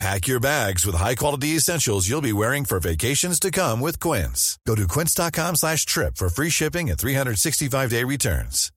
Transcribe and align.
Pack 0.00 0.26
your 0.26 0.40
bags 0.40 0.84
with 0.84 0.96
high-quality 0.96 1.48
essentials 1.56 2.08
you'll 2.08 2.20
be 2.20 2.32
wearing 2.32 2.64
for 2.64 2.80
vacations 2.80 3.38
to 3.40 3.50
come 3.50 3.80
with 3.80 4.00
Quince. 4.00 4.58
Go 4.66 4.74
to 4.74 4.86
quince.com 4.88 5.56
slash 5.56 5.86
trip 5.86 6.16
for 6.16 6.28
free 6.28 6.50
shipping 6.50 6.90
and 6.90 6.98
365-day 6.98 8.04
returns. 8.04 8.70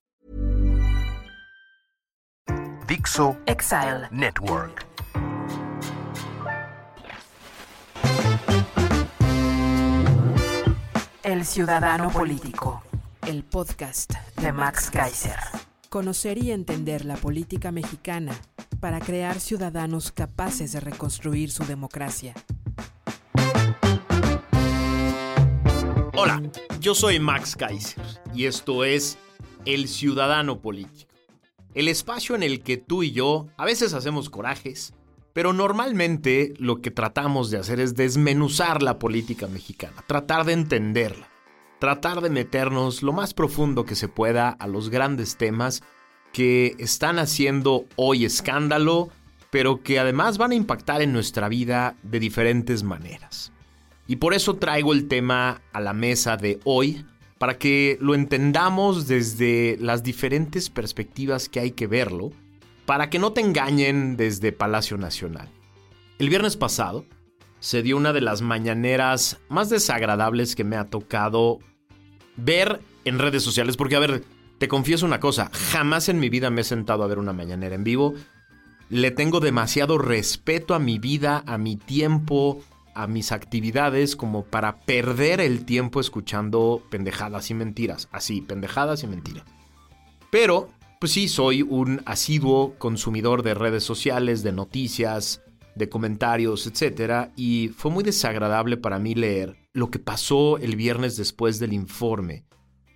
Dixo 2.88 3.36
Exile. 3.48 4.08
Network. 4.12 4.86
El 11.24 11.46
Ciudadano 11.46 12.10
Político. 12.10 12.82
el 13.28 13.44
podcast 13.44 14.14
De 14.38 14.54
Max 14.54 14.90
Kaiser. 14.90 15.67
Conocer 15.90 16.38
y 16.38 16.52
entender 16.52 17.06
la 17.06 17.16
política 17.16 17.72
mexicana 17.72 18.38
para 18.82 19.00
crear 19.00 19.40
ciudadanos 19.40 20.12
capaces 20.12 20.74
de 20.74 20.82
reconstruir 20.82 21.50
su 21.50 21.64
democracia. 21.64 22.34
Hola, 26.14 26.44
yo 26.82 26.94
soy 26.94 27.22
Max 27.22 27.56
Kaiser 27.56 28.04
y 28.36 28.46
esto 28.46 28.84
es 28.84 29.18
El 29.66 29.88
Ciudadano 29.88 30.60
Político. 30.60 31.14
El 31.74 31.88
espacio 31.88 32.36
en 32.36 32.44
el 32.44 32.64
que 32.64 32.76
tú 32.76 33.04
y 33.04 33.14
yo 33.14 33.48
a 33.56 33.64
veces 33.64 33.94
hacemos 33.94 34.30
corajes, 34.30 34.94
pero 35.32 35.54
normalmente 35.54 36.54
lo 36.58 36.82
que 36.82 36.92
tratamos 36.92 37.50
de 37.50 37.60
hacer 37.60 37.80
es 37.80 37.96
desmenuzar 37.96 38.84
la 38.84 39.00
política 39.00 39.48
mexicana, 39.48 40.04
tratar 40.06 40.46
de 40.46 40.54
entenderla, 40.54 41.27
tratar 41.80 42.22
de 42.22 42.30
meternos 42.30 43.04
lo 43.04 43.14
más 43.14 43.34
profundo 43.34 43.86
que 43.86 43.96
se 43.96 44.08
pueda 44.08 44.50
a 44.50 44.68
los 44.68 44.90
grandes 44.90 45.38
temas 45.38 45.84
que 46.34 46.76
están 46.80 47.20
haciendo 47.20 47.86
hoy 47.96 48.26
escándalo, 48.26 49.10
pero 49.50 49.82
que 49.82 50.00
además 50.00 50.38
van 50.38 50.52
a 50.52 50.56
impactar 50.56 51.02
en 51.02 51.14
nuestra 51.14 51.50
vida 51.50 51.96
de 52.04 52.20
diferentes 52.20 52.84
maneras. 52.84 53.52
Y 54.08 54.18
por 54.18 54.34
eso 54.34 54.56
traigo 54.56 54.94
el 54.94 55.08
tema 55.08 55.62
a 55.74 55.82
la 55.82 55.94
mesa 55.94 56.38
de 56.38 56.60
hoy, 56.64 57.06
para 57.38 57.58
que 57.58 57.98
lo 58.02 58.16
entendamos 58.16 59.08
desde 59.08 59.78
las 59.80 60.02
diferentes 60.02 60.70
perspectivas 60.70 61.50
que 61.50 61.60
hay 61.60 61.72
que 61.72 61.88
verlo, 61.88 62.32
para 62.86 63.10
que 63.10 63.20
no 63.20 63.34
te 63.34 63.42
engañen 63.42 64.18
desde 64.18 64.52
Palacio 64.52 64.98
Nacional. 64.98 65.50
El 66.20 66.30
viernes 66.30 66.58
pasado 66.58 67.06
se 67.60 67.82
dio 67.82 67.98
una 67.98 68.14
de 68.14 68.22
las 68.22 68.42
mañaneras 68.42 69.40
más 69.50 69.70
desagradables 69.70 70.56
que 70.56 70.64
me 70.64 70.76
ha 70.76 70.86
tocado 70.86 71.60
ver 72.36 72.82
en 73.06 73.20
redes 73.20 73.44
sociales, 73.44 73.78
porque 73.78 73.96
a 73.96 74.00
ver, 74.00 74.24
te 74.58 74.68
confieso 74.68 75.06
una 75.06 75.20
cosa, 75.20 75.50
jamás 75.72 76.10
en 76.10 76.20
mi 76.20 76.30
vida 76.30 76.50
me 76.50 76.62
he 76.62 76.64
sentado 76.64 77.04
a 77.04 77.08
ver 77.08 77.20
una 77.20 77.34
mañanera 77.34 77.76
en 77.76 77.84
vivo. 77.84 78.14
Le 78.90 79.12
tengo 79.12 79.40
demasiado 79.40 79.98
respeto 79.98 80.74
a 80.74 80.80
mi 80.80 80.98
vida, 80.98 81.44
a 81.46 81.58
mi 81.58 81.76
tiempo, 81.76 82.64
a 82.96 83.06
mis 83.06 83.32
actividades 83.32 84.16
como 84.16 84.44
para 84.46 84.80
perder 84.80 85.42
el 85.42 85.66
tiempo 85.66 86.00
escuchando 86.00 86.82
pendejadas 86.90 87.52
y 87.52 87.54
mentiras. 87.54 88.08
Así, 88.12 88.42
pendejadas 88.42 89.04
y 89.04 89.08
mentiras. 89.08 89.44
Pero, 90.32 90.70
pues 91.00 91.12
sí, 91.12 91.28
soy 91.28 91.62
un 91.62 92.02
asiduo 92.06 92.76
consumidor 92.80 93.44
de 93.44 93.54
redes 93.54 93.84
sociales, 93.84 94.42
de 94.42 94.52
noticias, 94.52 95.44
de 95.78 95.90
comentarios, 95.90 96.68
etc. 96.68 97.30
Y 97.36 97.70
fue 97.70 97.92
muy 97.92 98.04
desagradable 98.04 98.78
para 98.78 99.00
mí 99.00 99.16
leer 99.16 99.58
lo 99.74 99.90
que 99.92 100.00
pasó 100.00 100.58
el 100.58 100.76
viernes 100.76 101.18
después 101.18 101.60
del 101.60 101.74
informe 101.74 102.46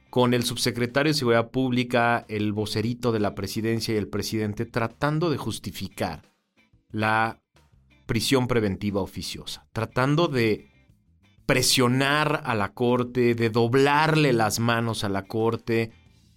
con 0.10 0.34
el 0.34 0.44
subsecretario 0.44 1.12
de 1.12 1.18
Seguridad 1.18 1.52
Pública, 1.52 2.26
el 2.28 2.52
vocerito 2.52 3.12
de 3.12 3.22
la 3.22 3.34
presidencia 3.34 3.94
y 3.94 3.98
el 3.98 4.10
presidente 4.10 4.66
tratando 4.66 5.30
de 5.30 5.38
justificar 5.38 6.30
la 6.90 7.40
prisión 8.06 8.48
preventiva 8.48 9.02
oficiosa, 9.02 9.68
tratando 9.72 10.28
de 10.28 10.70
presionar 11.46 12.42
a 12.46 12.56
la 12.56 12.74
corte, 12.74 13.36
de 13.36 13.50
doblarle 13.50 14.34
las 14.34 14.60
manos 14.60 15.06
a 15.06 15.10
la 15.10 15.24
corte, 15.24 15.92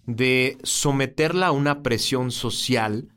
de 0.05 0.57
someterla 0.63 1.47
a 1.47 1.51
una 1.51 1.83
presión 1.83 2.31
social 2.31 3.09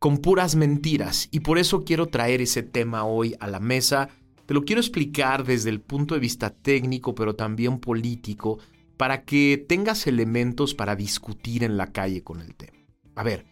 con 0.00 0.16
puras 0.18 0.56
mentiras. 0.56 1.28
Y 1.30 1.40
por 1.40 1.58
eso 1.58 1.84
quiero 1.84 2.06
traer 2.06 2.40
ese 2.40 2.62
tema 2.64 3.04
hoy 3.04 3.36
a 3.38 3.46
la 3.46 3.60
mesa. 3.60 4.08
Te 4.46 4.54
lo 4.54 4.64
quiero 4.64 4.80
explicar 4.80 5.44
desde 5.44 5.70
el 5.70 5.80
punto 5.80 6.14
de 6.14 6.20
vista 6.20 6.50
técnico, 6.50 7.14
pero 7.14 7.36
también 7.36 7.78
político, 7.78 8.58
para 8.96 9.24
que 9.24 9.64
tengas 9.68 10.06
elementos 10.06 10.74
para 10.74 10.96
discutir 10.96 11.62
en 11.62 11.76
la 11.76 11.92
calle 11.92 12.24
con 12.24 12.40
el 12.40 12.54
tema. 12.56 12.78
A 13.14 13.22
ver, 13.22 13.44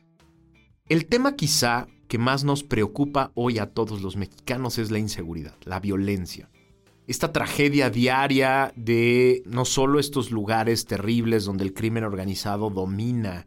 el 0.88 1.04
tema 1.06 1.36
quizá 1.36 1.86
que 2.08 2.16
más 2.16 2.44
nos 2.44 2.64
preocupa 2.64 3.30
hoy 3.34 3.58
a 3.58 3.66
todos 3.66 4.00
los 4.00 4.16
mexicanos 4.16 4.78
es 4.78 4.90
la 4.90 4.98
inseguridad, 4.98 5.54
la 5.64 5.80
violencia. 5.80 6.48
Esta 7.06 7.30
tragedia 7.30 7.90
diaria 7.90 8.72
de 8.74 9.42
no 9.44 9.66
solo 9.66 9.98
estos 10.00 10.30
lugares 10.30 10.86
terribles 10.86 11.44
donde 11.44 11.64
el 11.64 11.74
crimen 11.74 12.04
organizado 12.04 12.70
domina 12.70 13.46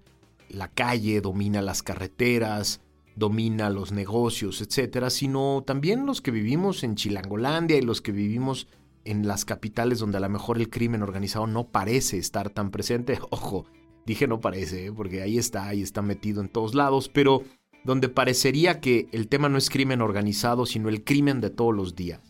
la 0.49 0.67
calle, 0.67 1.21
domina 1.21 1.61
las 1.61 1.81
carreteras, 1.81 2.81
domina 3.15 3.69
los 3.69 3.91
negocios, 3.91 4.61
etcétera, 4.61 5.09
sino 5.09 5.63
también 5.65 6.05
los 6.05 6.21
que 6.21 6.31
vivimos 6.31 6.83
en 6.83 6.95
Chilangolandia 6.95 7.77
y 7.77 7.81
los 7.81 8.01
que 8.01 8.11
vivimos 8.11 8.67
en 9.03 9.27
las 9.27 9.45
capitales 9.45 9.99
donde 9.99 10.17
a 10.17 10.21
lo 10.21 10.29
mejor 10.29 10.57
el 10.57 10.69
crimen 10.69 11.01
organizado 11.01 11.47
no 11.47 11.67
parece 11.67 12.17
estar 12.17 12.49
tan 12.49 12.71
presente. 12.71 13.19
Ojo, 13.29 13.65
dije 14.05 14.27
no 14.27 14.39
parece, 14.39 14.87
¿eh? 14.87 14.91
porque 14.91 15.21
ahí 15.21 15.37
está, 15.37 15.67
ahí 15.67 15.81
está 15.81 16.01
metido 16.01 16.41
en 16.41 16.49
todos 16.49 16.75
lados, 16.75 17.09
pero 17.09 17.43
donde 17.83 18.09
parecería 18.09 18.79
que 18.79 19.07
el 19.11 19.27
tema 19.27 19.49
no 19.49 19.57
es 19.57 19.69
crimen 19.69 20.01
organizado, 20.01 20.65
sino 20.65 20.89
el 20.89 21.03
crimen 21.03 21.41
de 21.41 21.49
todos 21.49 21.75
los 21.75 21.95
días. 21.95 22.21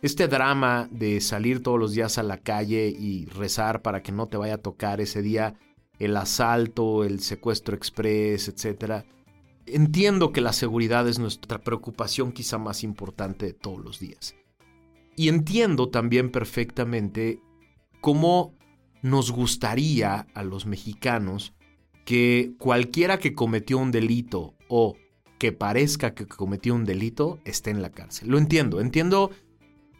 Este 0.00 0.26
drama 0.26 0.88
de 0.90 1.20
salir 1.20 1.62
todos 1.62 1.78
los 1.78 1.92
días 1.92 2.18
a 2.18 2.24
la 2.24 2.38
calle 2.38 2.88
y 2.88 3.26
rezar 3.26 3.82
para 3.82 4.02
que 4.02 4.10
no 4.10 4.26
te 4.26 4.36
vaya 4.36 4.54
a 4.54 4.58
tocar 4.58 5.00
ese 5.00 5.22
día 5.22 5.54
el 5.98 6.16
asalto, 6.16 7.04
el 7.04 7.20
secuestro 7.20 7.76
express, 7.76 8.48
etc. 8.48 9.04
Entiendo 9.66 10.32
que 10.32 10.40
la 10.40 10.52
seguridad 10.52 11.08
es 11.08 11.18
nuestra 11.18 11.58
preocupación 11.58 12.32
quizá 12.32 12.58
más 12.58 12.82
importante 12.82 13.46
de 13.46 13.52
todos 13.52 13.78
los 13.78 13.98
días. 13.98 14.34
Y 15.16 15.28
entiendo 15.28 15.88
también 15.88 16.30
perfectamente 16.30 17.40
cómo 18.00 18.54
nos 19.02 19.30
gustaría 19.30 20.26
a 20.34 20.42
los 20.42 20.66
mexicanos 20.66 21.54
que 22.04 22.54
cualquiera 22.58 23.18
que 23.18 23.34
cometió 23.34 23.78
un 23.78 23.90
delito 23.90 24.54
o 24.68 24.96
que 25.38 25.52
parezca 25.52 26.14
que 26.14 26.26
cometió 26.26 26.74
un 26.74 26.84
delito 26.84 27.40
esté 27.44 27.70
en 27.70 27.82
la 27.82 27.90
cárcel. 27.90 28.30
Lo 28.30 28.38
entiendo, 28.38 28.80
entiendo, 28.80 29.30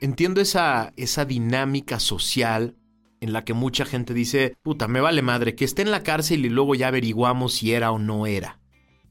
entiendo 0.00 0.40
esa, 0.40 0.92
esa 0.96 1.24
dinámica 1.24 2.00
social 2.00 2.76
en 3.20 3.32
la 3.32 3.44
que 3.44 3.54
mucha 3.54 3.84
gente 3.84 4.14
dice, 4.14 4.56
puta, 4.62 4.88
me 4.88 5.00
vale 5.00 5.22
madre, 5.22 5.54
que 5.54 5.64
esté 5.64 5.82
en 5.82 5.90
la 5.90 6.02
cárcel 6.02 6.44
y 6.44 6.48
luego 6.48 6.74
ya 6.74 6.88
averiguamos 6.88 7.54
si 7.54 7.72
era 7.72 7.92
o 7.92 7.98
no 7.98 8.26
era. 8.26 8.61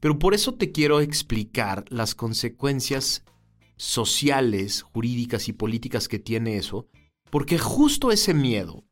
Pero 0.02 0.20
por 0.20 0.34
eso 0.34 0.56
te 0.56 0.72
quiero 0.72 1.00
explicar 1.00 1.86
las 1.90 2.16
consecuencias 2.16 3.24
sociales, 3.78 4.82
jurídicas 4.82 5.48
y 5.48 5.54
políticas 5.54 6.08
que 6.08 6.20
tiene 6.20 6.58
eso, 6.58 6.88
porque 7.30 7.58
justo 7.58 8.12
ese 8.12 8.34
miedo, 8.34 8.84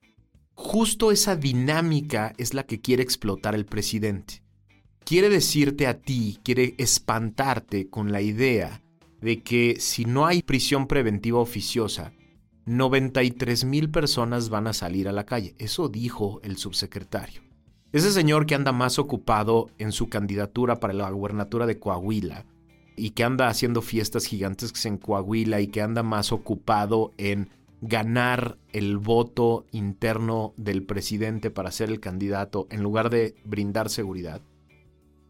justo 0.53 1.11
esa 1.11 1.35
dinámica 1.35 2.33
es 2.37 2.53
la 2.53 2.63
que 2.63 2.79
quiere 2.79 3.03
explotar 3.03 3.55
el 3.55 3.65
presidente. 3.65 4.43
Quiere 5.03 5.29
decirte 5.29 5.87
a 5.87 5.99
ti, 5.99 6.39
quiere 6.43 6.75
espantarte 6.77 7.89
con 7.89 8.11
la 8.11 8.21
idea 8.21 8.83
de 9.19 9.41
que 9.41 9.77
si 9.79 10.05
no 10.05 10.27
hay 10.27 10.43
prisión 10.43 10.85
preventiva 10.87 11.39
oficiosa, 11.39 12.13
93 12.65 13.65
mil 13.65 13.89
personas 13.89 14.49
van 14.49 14.67
a 14.67 14.73
salir 14.73 15.07
a 15.07 15.11
la 15.11 15.25
calle. 15.25 15.55
Eso 15.57 15.89
dijo 15.89 16.39
el 16.43 16.57
subsecretario. 16.57 17.48
Ese 17.91 18.11
señor 18.11 18.45
que 18.45 18.55
anda 18.55 18.71
más 18.71 18.99
ocupado 18.99 19.71
en 19.79 19.91
su 19.91 20.09
candidatura 20.09 20.79
para 20.79 20.93
la 20.93 21.09
gubernatura 21.09 21.65
de 21.65 21.79
Coahuila, 21.79 22.45
y 22.99 23.11
que 23.11 23.23
anda 23.23 23.47
haciendo 23.47 23.81
fiestas 23.81 24.25
gigantes 24.25 24.85
en 24.85 24.97
Coahuila 24.97 25.61
y 25.61 25.67
que 25.67 25.81
anda 25.81 26.03
más 26.03 26.31
ocupado 26.31 27.13
en 27.17 27.49
ganar 27.81 28.57
el 28.73 28.97
voto 28.97 29.65
interno 29.71 30.53
del 30.57 30.83
presidente 30.83 31.49
para 31.49 31.71
ser 31.71 31.89
el 31.89 32.01
candidato 32.01 32.67
en 32.69 32.83
lugar 32.83 33.09
de 33.09 33.35
brindar 33.45 33.89
seguridad. 33.89 34.41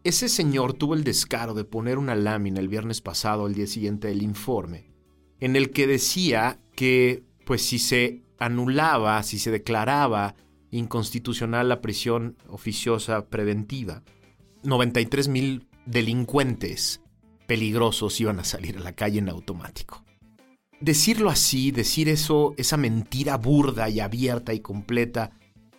Ese 0.02 0.28
señor 0.28 0.72
tuvo 0.72 0.94
el 0.94 1.04
descaro 1.04 1.54
de 1.54 1.64
poner 1.64 1.96
una 1.96 2.16
lámina 2.16 2.58
el 2.58 2.68
viernes 2.68 3.00
pasado, 3.00 3.46
el 3.46 3.54
día 3.54 3.68
siguiente 3.68 4.08
del 4.08 4.22
informe, 4.22 4.90
en 5.38 5.54
el 5.54 5.70
que 5.70 5.86
decía 5.86 6.58
que, 6.74 7.22
pues 7.44 7.62
si 7.62 7.78
se 7.78 8.22
anulaba, 8.38 9.22
si 9.22 9.38
se 9.38 9.50
declaraba 9.50 10.34
inconstitucional 10.70 11.68
la 11.68 11.80
prisión 11.80 12.36
oficiosa 12.48 13.26
preventiva, 13.26 14.02
93 14.62 15.28
mil 15.28 15.66
delincuentes 15.86 17.00
peligrosos 17.46 18.20
iban 18.20 18.38
a 18.38 18.44
salir 18.44 18.76
a 18.76 18.80
la 18.80 18.92
calle 18.92 19.18
en 19.18 19.28
automático. 19.28 20.04
Decirlo 20.80 21.30
así, 21.30 21.72
decir 21.72 22.08
eso, 22.08 22.54
esa 22.56 22.76
mentira 22.76 23.36
burda 23.36 23.88
y 23.88 24.00
abierta 24.00 24.54
y 24.54 24.60
completa, 24.60 25.32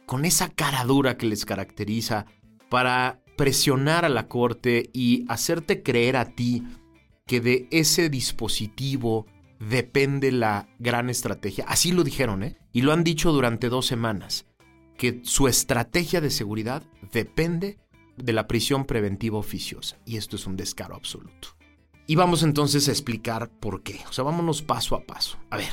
con 0.05 0.25
esa 0.25 0.49
cara 0.49 0.83
dura 0.83 1.17
que 1.17 1.25
les 1.25 1.45
caracteriza, 1.45 2.25
para 2.69 3.21
presionar 3.38 4.05
a 4.05 4.09
la 4.09 4.27
corte 4.27 4.89
y 4.93 5.25
hacerte 5.27 5.81
creer 5.81 6.17
a 6.17 6.25
ti 6.25 6.63
que 7.25 7.39
de 7.39 7.67
ese 7.71 8.09
dispositivo 8.09 9.25
depende 9.59 10.31
la 10.31 10.67
gran 10.79 11.09
estrategia. 11.09 11.65
Así 11.67 11.91
lo 11.91 12.03
dijeron, 12.03 12.43
¿eh? 12.43 12.57
Y 12.73 12.81
lo 12.81 12.93
han 12.93 13.03
dicho 13.03 13.31
durante 13.31 13.69
dos 13.69 13.85
semanas, 13.85 14.45
que 15.01 15.19
su 15.24 15.48
estrategia 15.48 16.21
de 16.21 16.30
seguridad 16.30 16.83
depende 17.12 17.80
de 18.18 18.33
la 18.33 18.45
prisión 18.45 18.86
preventiva 18.86 19.39
oficiosa. 19.39 19.98
Y 20.06 20.18
esto 20.18 20.36
es 20.36 20.45
un 20.45 20.56
descaro 20.56 20.94
absoluto. 20.94 21.57
Y 22.06 22.13
vamos 22.13 22.44
entonces 22.44 22.88
a 22.88 22.92
explicar 22.92 23.50
por 23.50 23.81
qué. 23.81 24.00
O 24.07 24.13
sea, 24.13 24.24
vámonos 24.24 24.62
paso 24.62 24.95
a 24.95 25.03
paso. 25.03 25.39
A 25.50 25.57
ver, 25.57 25.71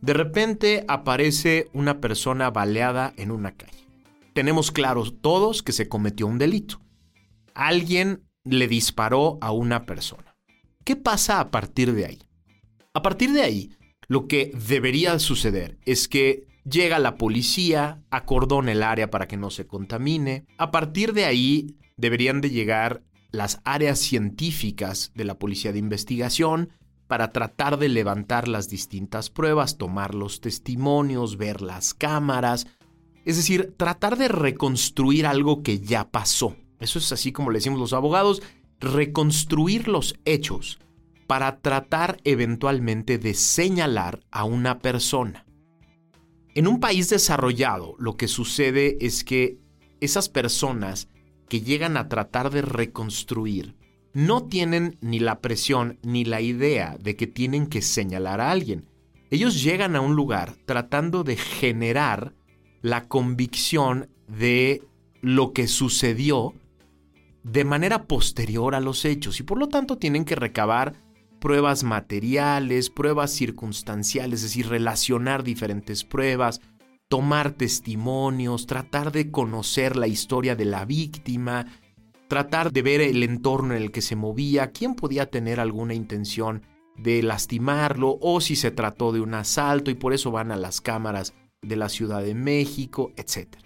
de 0.00 0.12
repente 0.12 0.84
aparece 0.86 1.68
una 1.72 2.00
persona 2.00 2.50
baleada 2.50 3.14
en 3.16 3.32
una 3.32 3.50
calle. 3.56 3.84
Tenemos 4.32 4.70
claros 4.70 5.16
todos 5.20 5.64
que 5.64 5.72
se 5.72 5.88
cometió 5.88 6.28
un 6.28 6.38
delito. 6.38 6.80
Alguien 7.52 8.28
le 8.44 8.68
disparó 8.68 9.38
a 9.40 9.50
una 9.50 9.86
persona. 9.86 10.36
¿Qué 10.84 10.94
pasa 10.94 11.40
a 11.40 11.50
partir 11.50 11.94
de 11.94 12.06
ahí? 12.06 12.18
A 12.94 13.02
partir 13.02 13.32
de 13.32 13.42
ahí, 13.42 13.72
lo 14.06 14.28
que 14.28 14.52
debería 14.54 15.18
suceder 15.18 15.78
es 15.84 16.06
que 16.06 16.46
llega 16.68 16.98
la 16.98 17.16
policía, 17.16 18.02
acordona 18.10 18.72
el 18.72 18.82
área 18.82 19.10
para 19.10 19.28
que 19.28 19.36
no 19.36 19.50
se 19.50 19.66
contamine. 19.66 20.46
A 20.58 20.70
partir 20.70 21.12
de 21.12 21.24
ahí, 21.24 21.76
deberían 21.96 22.40
de 22.40 22.50
llegar 22.50 23.02
las 23.30 23.60
áreas 23.64 23.98
científicas 23.98 25.12
de 25.14 25.24
la 25.24 25.38
Policía 25.38 25.72
de 25.72 25.78
Investigación 25.78 26.70
para 27.06 27.32
tratar 27.32 27.78
de 27.78 27.88
levantar 27.88 28.48
las 28.48 28.68
distintas 28.68 29.30
pruebas, 29.30 29.78
tomar 29.78 30.14
los 30.14 30.40
testimonios, 30.40 31.36
ver 31.36 31.62
las 31.62 31.94
cámaras, 31.94 32.66
es 33.24 33.36
decir, 33.36 33.74
tratar 33.76 34.16
de 34.16 34.28
reconstruir 34.28 35.26
algo 35.26 35.62
que 35.62 35.80
ya 35.80 36.10
pasó. 36.10 36.56
Eso 36.80 36.98
es 36.98 37.12
así 37.12 37.32
como 37.32 37.50
le 37.50 37.58
decimos 37.58 37.78
los 37.78 37.92
abogados, 37.92 38.42
reconstruir 38.80 39.88
los 39.88 40.16
hechos 40.24 40.78
para 41.26 41.58
tratar 41.58 42.18
eventualmente 42.24 43.18
de 43.18 43.34
señalar 43.34 44.20
a 44.30 44.44
una 44.44 44.78
persona. 44.78 45.45
En 46.56 46.66
un 46.66 46.80
país 46.80 47.10
desarrollado, 47.10 47.96
lo 47.98 48.16
que 48.16 48.28
sucede 48.28 48.96
es 49.02 49.24
que 49.24 49.58
esas 50.00 50.30
personas 50.30 51.10
que 51.50 51.60
llegan 51.60 51.98
a 51.98 52.08
tratar 52.08 52.48
de 52.48 52.62
reconstruir 52.62 53.76
no 54.14 54.44
tienen 54.44 54.96
ni 55.02 55.18
la 55.18 55.42
presión 55.42 55.98
ni 56.02 56.24
la 56.24 56.40
idea 56.40 56.96
de 56.98 57.14
que 57.14 57.26
tienen 57.26 57.66
que 57.66 57.82
señalar 57.82 58.40
a 58.40 58.50
alguien. 58.50 58.88
Ellos 59.30 59.62
llegan 59.62 59.96
a 59.96 60.00
un 60.00 60.16
lugar 60.16 60.54
tratando 60.64 61.24
de 61.24 61.36
generar 61.36 62.32
la 62.80 63.06
convicción 63.06 64.08
de 64.26 64.82
lo 65.20 65.52
que 65.52 65.68
sucedió 65.68 66.54
de 67.42 67.64
manera 67.66 68.04
posterior 68.04 68.74
a 68.74 68.80
los 68.80 69.04
hechos 69.04 69.40
y 69.40 69.42
por 69.42 69.58
lo 69.58 69.68
tanto 69.68 69.98
tienen 69.98 70.24
que 70.24 70.36
recabar 70.36 70.94
pruebas 71.40 71.84
materiales, 71.84 72.90
pruebas 72.90 73.30
circunstanciales, 73.32 74.40
es 74.40 74.50
decir, 74.50 74.68
relacionar 74.68 75.44
diferentes 75.44 76.04
pruebas, 76.04 76.60
tomar 77.08 77.52
testimonios, 77.52 78.66
tratar 78.66 79.12
de 79.12 79.30
conocer 79.30 79.96
la 79.96 80.08
historia 80.08 80.56
de 80.56 80.64
la 80.64 80.84
víctima, 80.84 81.66
tratar 82.28 82.72
de 82.72 82.82
ver 82.82 83.00
el 83.00 83.22
entorno 83.22 83.74
en 83.74 83.82
el 83.82 83.92
que 83.92 84.02
se 84.02 84.16
movía, 84.16 84.72
quién 84.72 84.94
podía 84.94 85.30
tener 85.30 85.60
alguna 85.60 85.94
intención 85.94 86.62
de 86.96 87.22
lastimarlo 87.22 88.18
o 88.20 88.40
si 88.40 88.56
se 88.56 88.70
trató 88.70 89.12
de 89.12 89.20
un 89.20 89.34
asalto 89.34 89.90
y 89.90 89.94
por 89.94 90.14
eso 90.14 90.30
van 90.30 90.50
a 90.50 90.56
las 90.56 90.80
cámaras 90.80 91.34
de 91.62 91.76
la 91.76 91.88
Ciudad 91.88 92.22
de 92.22 92.34
México, 92.34 93.12
etc. 93.16 93.56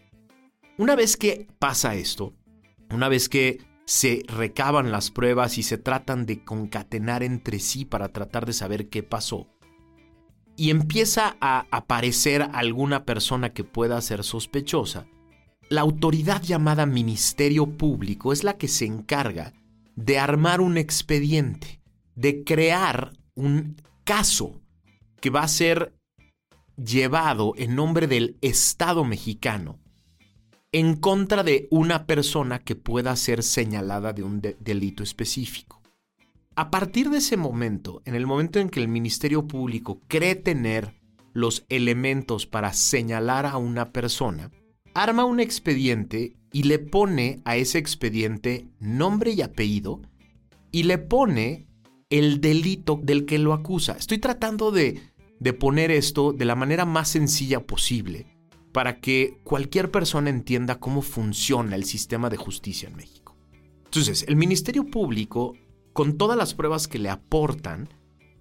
Una 0.78 0.96
vez 0.96 1.17
que 1.17 1.46
pasa 1.58 1.94
esto, 1.94 2.34
una 2.90 3.08
vez 3.08 3.28
que 3.28 3.58
se 3.90 4.22
recaban 4.28 4.92
las 4.92 5.10
pruebas 5.10 5.58
y 5.58 5.64
se 5.64 5.76
tratan 5.76 6.25
de 6.25 6.44
concatenar 6.44 7.25
entre 7.25 7.58
sí 7.58 7.84
para 7.84 8.12
tratar 8.12 8.46
de 8.46 8.52
saber 8.52 8.88
qué 8.88 9.02
pasó, 9.02 9.48
y 10.56 10.70
empieza 10.70 11.37
a 11.40 11.66
aparecer 11.72 12.48
alguna 12.52 13.04
persona 13.04 13.52
que 13.52 13.64
pueda 13.64 14.00
ser 14.00 14.22
sospechosa, 14.22 15.08
la 15.70 15.81
autoridad 15.81 16.40
llamada 16.40 16.87
Ministerio 16.87 17.66
Público 17.66 18.32
es 18.32 18.44
la 18.44 18.58
que 18.58 18.69
se 18.69 18.84
encarga 18.84 19.54
de 19.96 20.20
armar 20.20 20.60
un 20.60 20.78
expediente, 20.78 21.81
de 22.14 22.44
crear 22.44 23.14
un 23.34 23.75
caso 24.04 24.62
que 25.20 25.31
va 25.31 25.43
a 25.43 25.48
ser 25.48 25.96
llevado 26.76 27.54
en 27.56 27.75
nombre 27.75 28.06
del 28.06 28.38
Estado 28.40 29.02
mexicano 29.02 29.81
en 30.72 30.94
contra 30.94 31.43
de 31.43 31.67
una 31.70 32.06
persona 32.06 32.61
que 32.61 32.76
pueda 32.76 33.17
ser 33.17 33.43
señalada 33.43 34.12
de 34.12 34.22
un 34.22 34.40
delito 34.40 35.02
específico. 35.02 35.82
A 36.55 36.70
partir 36.70 37.11
de 37.11 37.19
ese 37.19 37.37
momento, 37.37 38.02
en 38.05 38.14
el 38.14 38.26
momento 38.26 38.61
en 38.61 38.70
que 38.70 38.81
el 38.81 38.88
Ministerio 38.88 39.46
Público 39.46 40.00
cree 40.06 40.37
tener 40.37 40.94
los 41.32 41.64
elementos 41.69 42.46
para 42.46 42.72
señalar 42.72 43.46
a 43.46 43.56
una 43.56 43.93
persona, 43.93 44.50
arma 44.94 45.25
un 45.25 45.40
expediente 45.40 46.37
y 46.52 46.64
le 46.64 46.78
pone 46.78 47.40
a 47.44 47.56
ese 47.56 47.78
expediente 47.78 48.69
nombre 48.78 49.32
y 49.32 49.43
apellido 49.43 50.02
y 50.70 50.84
le 50.84 50.99
pone 50.99 51.67
el 52.11 52.40
delito 52.40 53.00
del 53.02 53.25
que 53.25 53.38
lo 53.38 53.55
acusa. 53.55 53.93
Estoy 53.93 54.19
tratando 54.19 54.70
de, 54.70 55.00
de 55.38 55.52
poner 55.52 55.90
esto 55.90 56.32
de 56.32 56.44
la 56.44 56.56
manera 56.56 56.84
más 56.84 57.08
sencilla 57.08 57.67
posible 57.67 58.39
para 58.72 59.00
que 59.00 59.38
cualquier 59.44 59.90
persona 59.90 60.31
entienda 60.31 60.78
cómo 60.78 61.02
funciona 61.02 61.76
el 61.76 61.84
sistema 61.84 62.31
de 62.31 62.37
justicia 62.37 62.88
en 62.88 62.96
México. 62.96 63.37
Entonces, 63.84 64.25
el 64.28 64.37
Ministerio 64.37 64.87
Público 64.87 65.55
con 65.93 66.17
todas 66.17 66.37
las 66.37 66.55
pruebas 66.55 66.88
que 66.88 66.99
le 66.99 67.11
aportan, 67.11 67.88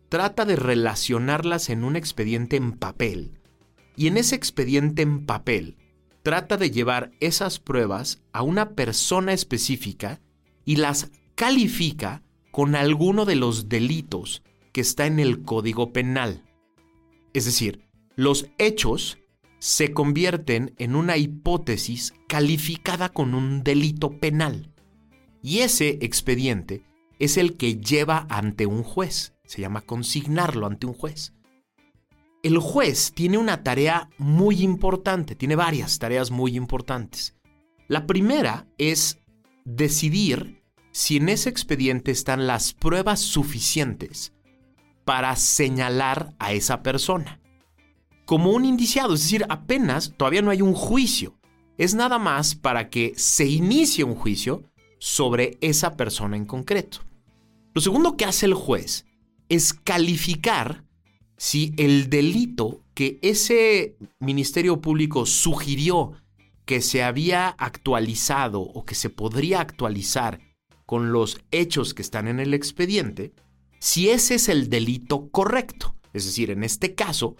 trata 0.07 0.45
de 0.45 0.55
relacionarlas 0.55 1.69
en 1.69 1.83
un 1.83 1.95
expediente 1.95 2.55
en 2.55 2.73
papel. 2.73 3.39
Y 3.95 4.07
en 4.07 4.17
ese 4.17 4.35
expediente 4.35 5.01
en 5.01 5.25
papel, 5.25 5.77
trata 6.23 6.57
de 6.57 6.71
llevar 6.71 7.11
esas 7.19 7.59
pruebas 7.59 8.21
a 8.31 8.43
una 8.43 8.71
persona 8.75 9.33
específica 9.33 10.21
y 10.65 10.77
las 10.77 11.11
califica 11.35 12.23
con 12.51 12.75
alguno 12.75 13.25
de 13.25 13.35
los 13.35 13.69
delitos 13.69 14.43
que 14.71 14.81
está 14.81 15.05
en 15.05 15.19
el 15.19 15.43
Código 15.43 15.91
Penal. 15.91 16.43
Es 17.33 17.45
decir, 17.45 17.87
los 18.15 18.47
hechos 18.57 19.17
se 19.59 19.93
convierten 19.93 20.73
en 20.77 20.95
una 20.95 21.17
hipótesis 21.17 22.13
calificada 22.27 23.09
con 23.09 23.33
un 23.33 23.63
delito 23.63 24.19
penal. 24.19 24.73
Y 25.41 25.59
ese 25.59 25.99
expediente 26.01 26.83
es 27.19 27.37
el 27.37 27.57
que 27.57 27.77
lleva 27.77 28.25
ante 28.29 28.65
un 28.65 28.83
juez. 28.83 29.33
Se 29.45 29.61
llama 29.61 29.81
consignarlo 29.81 30.65
ante 30.65 30.87
un 30.87 30.93
juez. 30.93 31.33
El 32.41 32.57
juez 32.57 33.11
tiene 33.13 33.37
una 33.37 33.63
tarea 33.63 34.09
muy 34.17 34.61
importante, 34.61 35.35
tiene 35.35 35.55
varias 35.55 35.99
tareas 35.99 36.31
muy 36.31 36.55
importantes. 36.55 37.35
La 37.89 38.07
primera 38.07 38.65
es 38.77 39.19
decidir 39.65 40.63
si 40.91 41.17
en 41.17 41.27
ese 41.27 41.49
expediente 41.49 42.11
están 42.11 42.47
las 42.47 42.73
pruebas 42.73 43.19
suficientes 43.19 44.33
para 45.03 45.35
señalar 45.35 46.33
a 46.39 46.53
esa 46.53 46.81
persona. 46.81 47.38
Como 48.29 48.51
un 48.51 48.63
indiciado, 48.63 49.15
es 49.15 49.23
decir, 49.23 49.43
apenas 49.49 50.13
todavía 50.15 50.43
no 50.43 50.51
hay 50.51 50.61
un 50.61 50.75
juicio. 50.75 51.39
Es 51.79 51.95
nada 51.95 52.19
más 52.19 52.53
para 52.53 52.91
que 52.91 53.13
se 53.15 53.47
inicie 53.47 54.03
un 54.03 54.13
juicio 54.13 54.69
sobre 54.99 55.57
esa 55.61 55.97
persona 55.97 56.37
en 56.37 56.45
concreto. 56.45 56.99
Lo 57.73 57.81
segundo 57.81 58.17
que 58.17 58.25
hace 58.25 58.45
el 58.45 58.53
juez 58.53 59.07
es 59.49 59.73
calificar 59.73 60.85
si 61.37 61.73
el 61.77 62.11
delito 62.11 62.83
que 62.93 63.17
ese 63.23 63.97
Ministerio 64.19 64.79
Público 64.79 65.25
sugirió 65.25 66.11
que 66.65 66.81
se 66.81 67.01
había 67.01 67.47
actualizado 67.47 68.61
o 68.61 68.85
que 68.85 68.93
se 68.93 69.09
podría 69.09 69.59
actualizar 69.59 70.39
con 70.85 71.11
los 71.11 71.41
hechos 71.49 71.95
que 71.95 72.03
están 72.03 72.27
en 72.27 72.39
el 72.39 72.53
expediente, 72.53 73.33
si 73.79 74.11
ese 74.11 74.35
es 74.35 74.49
el 74.49 74.69
delito 74.69 75.31
correcto. 75.31 75.95
Es 76.13 76.25
decir, 76.25 76.51
en 76.51 76.63
este 76.63 76.93
caso, 76.93 77.35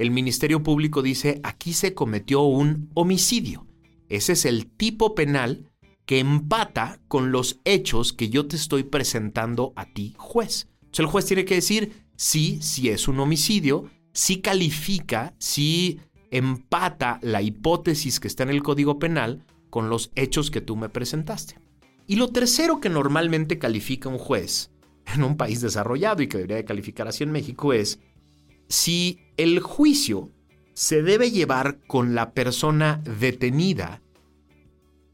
el 0.00 0.10
Ministerio 0.10 0.62
Público 0.62 1.02
dice, 1.02 1.42
aquí 1.42 1.74
se 1.74 1.92
cometió 1.92 2.40
un 2.40 2.88
homicidio. 2.94 3.66
Ese 4.08 4.32
es 4.32 4.46
el 4.46 4.66
tipo 4.66 5.14
penal 5.14 5.70
que 6.06 6.20
empata 6.20 7.00
con 7.06 7.32
los 7.32 7.60
hechos 7.64 8.14
que 8.14 8.30
yo 8.30 8.46
te 8.46 8.56
estoy 8.56 8.82
presentando 8.82 9.74
a 9.76 9.84
ti, 9.84 10.14
juez. 10.16 10.68
Entonces 10.76 11.00
el 11.00 11.06
juez 11.06 11.26
tiene 11.26 11.44
que 11.44 11.56
decir 11.56 12.06
sí, 12.16 12.62
si 12.62 12.88
es 12.88 13.08
un 13.08 13.20
homicidio, 13.20 13.90
si 14.14 14.40
califica, 14.40 15.34
si 15.38 16.00
empata 16.30 17.18
la 17.20 17.42
hipótesis 17.42 18.20
que 18.20 18.28
está 18.28 18.44
en 18.44 18.50
el 18.50 18.62
Código 18.62 18.98
Penal 18.98 19.44
con 19.68 19.90
los 19.90 20.12
hechos 20.14 20.50
que 20.50 20.62
tú 20.62 20.76
me 20.76 20.88
presentaste. 20.88 21.58
Y 22.06 22.16
lo 22.16 22.28
tercero 22.28 22.80
que 22.80 22.88
normalmente 22.88 23.58
califica 23.58 24.08
un 24.08 24.16
juez 24.16 24.70
en 25.14 25.24
un 25.24 25.36
país 25.36 25.60
desarrollado 25.60 26.22
y 26.22 26.26
que 26.26 26.38
debería 26.38 26.56
de 26.56 26.64
calificar 26.64 27.06
así 27.06 27.22
en 27.22 27.32
México 27.32 27.74
es 27.74 28.00
si 28.70 29.18
el 29.36 29.58
juicio 29.58 30.30
se 30.74 31.02
debe 31.02 31.32
llevar 31.32 31.80
con 31.88 32.14
la 32.14 32.32
persona 32.32 33.02
detenida, 33.04 34.00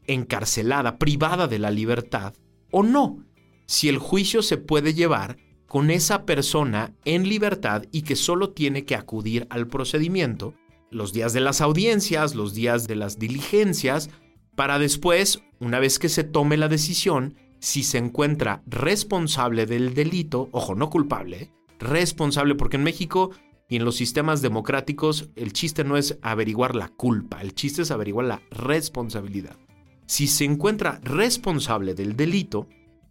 encarcelada, 0.05 0.97
privada 0.97 1.47
de 1.47 1.59
la 1.59 1.71
libertad, 1.71 2.35
o 2.71 2.83
no. 2.83 3.25
Si 3.65 3.89
el 3.89 3.97
juicio 3.97 4.43
se 4.43 4.57
puede 4.57 4.93
llevar 4.93 5.37
con 5.65 5.89
esa 5.89 6.23
persona 6.25 6.93
en 7.03 7.27
libertad 7.27 7.83
y 7.91 8.03
que 8.03 8.15
solo 8.15 8.51
tiene 8.51 8.85
que 8.85 8.95
acudir 8.95 9.47
al 9.49 9.67
procedimiento 9.67 10.53
los 10.91 11.11
días 11.11 11.33
de 11.33 11.41
las 11.41 11.59
audiencias, 11.59 12.35
los 12.35 12.53
días 12.53 12.87
de 12.87 12.95
las 12.95 13.17
diligencias, 13.17 14.11
para 14.55 14.77
después, 14.77 15.41
una 15.59 15.79
vez 15.79 15.97
que 15.97 16.09
se 16.09 16.23
tome 16.23 16.57
la 16.57 16.69
decisión, 16.69 17.35
si 17.59 17.83
se 17.83 17.97
encuentra 17.97 18.61
responsable 18.67 19.65
del 19.65 19.95
delito, 19.95 20.47
ojo, 20.51 20.75
no 20.75 20.91
culpable, 20.91 21.41
¿eh? 21.41 21.51
responsable, 21.79 22.55
porque 22.55 22.77
en 22.77 22.83
México 22.83 23.31
y 23.69 23.75
en 23.75 23.85
los 23.85 23.95
sistemas 23.95 24.41
democráticos 24.41 25.29
el 25.35 25.53
chiste 25.53 25.83
no 25.83 25.97
es 25.97 26.17
averiguar 26.21 26.75
la 26.75 26.89
culpa, 26.89 27.41
el 27.41 27.53
chiste 27.53 27.81
es 27.81 27.91
averiguar 27.91 28.25
la 28.25 28.41
responsabilidad. 28.51 29.57
Si 30.05 30.27
se 30.27 30.45
encuentra 30.45 30.99
responsable 31.03 31.93
del 31.93 32.15
delito, 32.15 32.67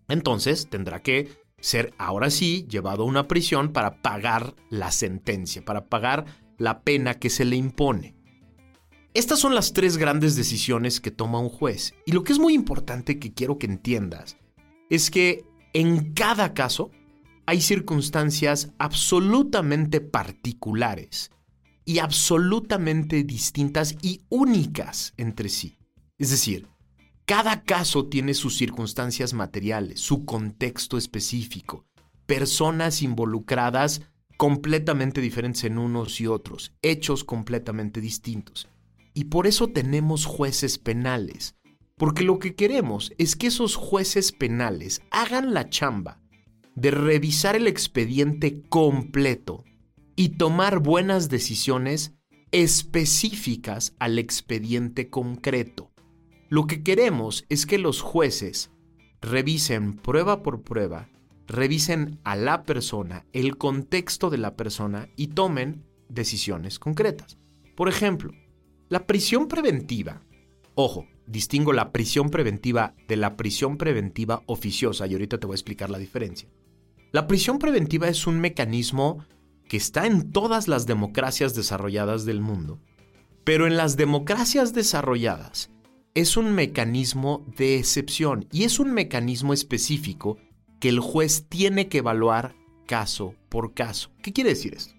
entonces 0.08 0.68
tendrá 0.70 1.02
que 1.02 1.28
ser 1.60 1.92
ahora 1.98 2.30
sí 2.30 2.66
llevado 2.68 3.02
a 3.02 3.06
una 3.06 3.28
prisión 3.28 3.72
para 3.72 4.00
pagar 4.00 4.54
la 4.70 4.90
sentencia, 4.92 5.64
para 5.64 5.86
pagar 5.86 6.24
la 6.58 6.80
pena 6.80 7.14
que 7.14 7.28
se 7.28 7.44
le 7.44 7.56
impone. 7.56 8.14
Estas 9.14 9.38
son 9.38 9.54
las 9.54 9.72
tres 9.72 9.96
grandes 9.96 10.36
decisiones 10.36 11.00
que 11.00 11.10
toma 11.10 11.40
un 11.40 11.48
juez. 11.48 11.94
Y 12.04 12.12
lo 12.12 12.22
que 12.22 12.32
es 12.32 12.38
muy 12.38 12.52
importante 12.52 13.18
que 13.18 13.32
quiero 13.32 13.58
que 13.58 13.66
entiendas 13.66 14.36
es 14.90 15.10
que 15.10 15.44
en 15.72 16.12
cada 16.12 16.52
caso 16.52 16.90
hay 17.46 17.60
circunstancias 17.60 18.72
absolutamente 18.78 20.00
particulares 20.00 21.30
y 21.84 22.00
absolutamente 22.00 23.22
distintas 23.22 23.96
y 24.02 24.22
únicas 24.28 25.14
entre 25.16 25.48
sí. 25.48 25.78
Es 26.18 26.30
decir, 26.30 26.68
cada 27.24 27.62
caso 27.62 28.08
tiene 28.08 28.34
sus 28.34 28.56
circunstancias 28.56 29.32
materiales, 29.32 30.00
su 30.00 30.24
contexto 30.24 30.98
específico, 30.98 31.86
personas 32.26 33.02
involucradas 33.02 34.02
completamente 34.36 35.20
diferentes 35.20 35.62
en 35.64 35.78
unos 35.78 36.20
y 36.20 36.26
otros, 36.26 36.72
hechos 36.82 37.22
completamente 37.22 38.00
distintos. 38.00 38.68
Y 39.14 39.24
por 39.24 39.46
eso 39.46 39.68
tenemos 39.68 40.26
jueces 40.26 40.78
penales, 40.78 41.54
porque 41.96 42.24
lo 42.24 42.40
que 42.40 42.56
queremos 42.56 43.12
es 43.18 43.36
que 43.36 43.46
esos 43.46 43.76
jueces 43.76 44.32
penales 44.32 45.00
hagan 45.10 45.54
la 45.54 45.70
chamba 45.70 46.20
de 46.76 46.90
revisar 46.90 47.56
el 47.56 47.66
expediente 47.66 48.62
completo 48.68 49.64
y 50.14 50.30
tomar 50.30 50.78
buenas 50.78 51.28
decisiones 51.28 52.14
específicas 52.52 53.94
al 53.98 54.18
expediente 54.18 55.10
concreto. 55.10 55.90
Lo 56.48 56.66
que 56.66 56.82
queremos 56.82 57.44
es 57.48 57.66
que 57.66 57.78
los 57.78 58.02
jueces 58.02 58.70
revisen 59.20 59.94
prueba 59.94 60.42
por 60.42 60.62
prueba, 60.62 61.08
revisen 61.46 62.20
a 62.24 62.36
la 62.36 62.62
persona, 62.62 63.26
el 63.32 63.56
contexto 63.56 64.30
de 64.30 64.38
la 64.38 64.54
persona 64.54 65.08
y 65.16 65.28
tomen 65.28 65.82
decisiones 66.08 66.78
concretas. 66.78 67.38
Por 67.74 67.88
ejemplo, 67.88 68.32
la 68.88 69.06
prisión 69.06 69.48
preventiva. 69.48 70.22
Ojo, 70.74 71.06
distingo 71.26 71.72
la 71.72 71.90
prisión 71.90 72.28
preventiva 72.28 72.94
de 73.08 73.16
la 73.16 73.36
prisión 73.36 73.78
preventiva 73.78 74.42
oficiosa 74.46 75.06
y 75.06 75.14
ahorita 75.14 75.38
te 75.38 75.46
voy 75.46 75.54
a 75.54 75.56
explicar 75.56 75.90
la 75.90 75.98
diferencia. 75.98 76.48
La 77.16 77.26
prisión 77.26 77.58
preventiva 77.58 78.08
es 78.08 78.26
un 78.26 78.40
mecanismo 78.40 79.24
que 79.70 79.78
está 79.78 80.04
en 80.04 80.32
todas 80.32 80.68
las 80.68 80.84
democracias 80.84 81.54
desarrolladas 81.54 82.26
del 82.26 82.42
mundo, 82.42 82.78
pero 83.42 83.66
en 83.66 83.78
las 83.78 83.96
democracias 83.96 84.74
desarrolladas 84.74 85.70
es 86.12 86.36
un 86.36 86.52
mecanismo 86.52 87.42
de 87.56 87.76
excepción 87.76 88.46
y 88.52 88.64
es 88.64 88.78
un 88.78 88.92
mecanismo 88.92 89.54
específico 89.54 90.36
que 90.78 90.90
el 90.90 91.00
juez 91.00 91.46
tiene 91.48 91.88
que 91.88 91.98
evaluar 91.98 92.54
caso 92.84 93.34
por 93.48 93.72
caso. 93.72 94.10
¿Qué 94.22 94.34
quiere 94.34 94.50
decir 94.50 94.74
esto? 94.74 94.92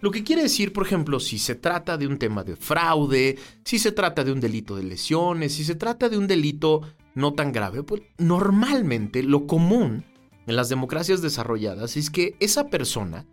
Lo 0.00 0.10
que 0.10 0.22
quiere 0.22 0.42
decir, 0.42 0.70
por 0.74 0.84
ejemplo, 0.84 1.18
si 1.18 1.38
se 1.38 1.54
trata 1.54 1.96
de 1.96 2.06
un 2.06 2.18
tema 2.18 2.44
de 2.44 2.56
fraude, 2.56 3.38
si 3.64 3.78
se 3.78 3.92
trata 3.92 4.22
de 4.22 4.32
un 4.32 4.40
delito 4.40 4.76
de 4.76 4.82
lesiones, 4.82 5.54
si 5.54 5.64
se 5.64 5.76
trata 5.76 6.10
de 6.10 6.18
un 6.18 6.26
delito 6.26 6.82
no 7.14 7.32
tan 7.32 7.52
grave, 7.52 7.82
pues 7.82 8.02
normalmente 8.18 9.22
lo 9.22 9.46
común 9.46 10.04
en 10.46 10.56
las 10.56 10.68
democracias 10.68 11.22
desarrolladas 11.22 11.96
es 11.96 12.10
que 12.10 12.36
esa 12.40 12.68
persona 12.68 13.26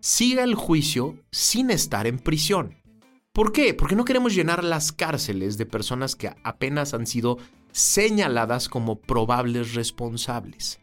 siga 0.00 0.44
el 0.44 0.54
juicio 0.54 1.16
sin 1.30 1.70
estar 1.70 2.06
en 2.06 2.18
prisión. 2.18 2.76
¿Por 3.32 3.52
qué? 3.52 3.74
Porque 3.74 3.96
no 3.96 4.04
queremos 4.04 4.34
llenar 4.34 4.64
las 4.64 4.92
cárceles 4.92 5.58
de 5.58 5.66
personas 5.66 6.16
que 6.16 6.34
apenas 6.42 6.94
han 6.94 7.06
sido 7.06 7.38
señaladas 7.72 8.68
como 8.68 9.00
probables 9.00 9.74
responsables. 9.74 10.80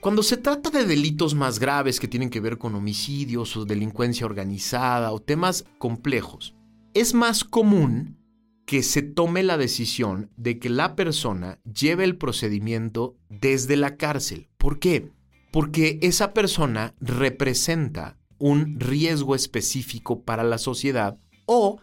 Cuando 0.00 0.22
se 0.22 0.36
trata 0.36 0.70
de 0.70 0.84
delitos 0.84 1.34
más 1.34 1.58
graves 1.58 1.98
que 1.98 2.08
tienen 2.08 2.28
que 2.28 2.40
ver 2.40 2.58
con 2.58 2.74
homicidios 2.74 3.56
o 3.56 3.64
delincuencia 3.64 4.26
organizada 4.26 5.10
o 5.12 5.18
temas 5.18 5.64
complejos, 5.78 6.54
es 6.92 7.14
más 7.14 7.42
común 7.42 8.18
que 8.66 8.82
se 8.82 9.02
tome 9.02 9.42
la 9.42 9.58
decisión 9.58 10.30
de 10.36 10.58
que 10.58 10.70
la 10.70 10.96
persona 10.96 11.60
lleve 11.64 12.04
el 12.04 12.16
procedimiento 12.16 13.16
desde 13.28 13.76
la 13.76 13.96
cárcel. 13.96 14.48
¿Por 14.56 14.78
qué? 14.78 15.10
Porque 15.50 15.98
esa 16.02 16.32
persona 16.32 16.94
representa 17.00 18.18
un 18.38 18.80
riesgo 18.80 19.34
específico 19.34 20.22
para 20.22 20.42
la 20.44 20.58
sociedad 20.58 21.18
o 21.46 21.80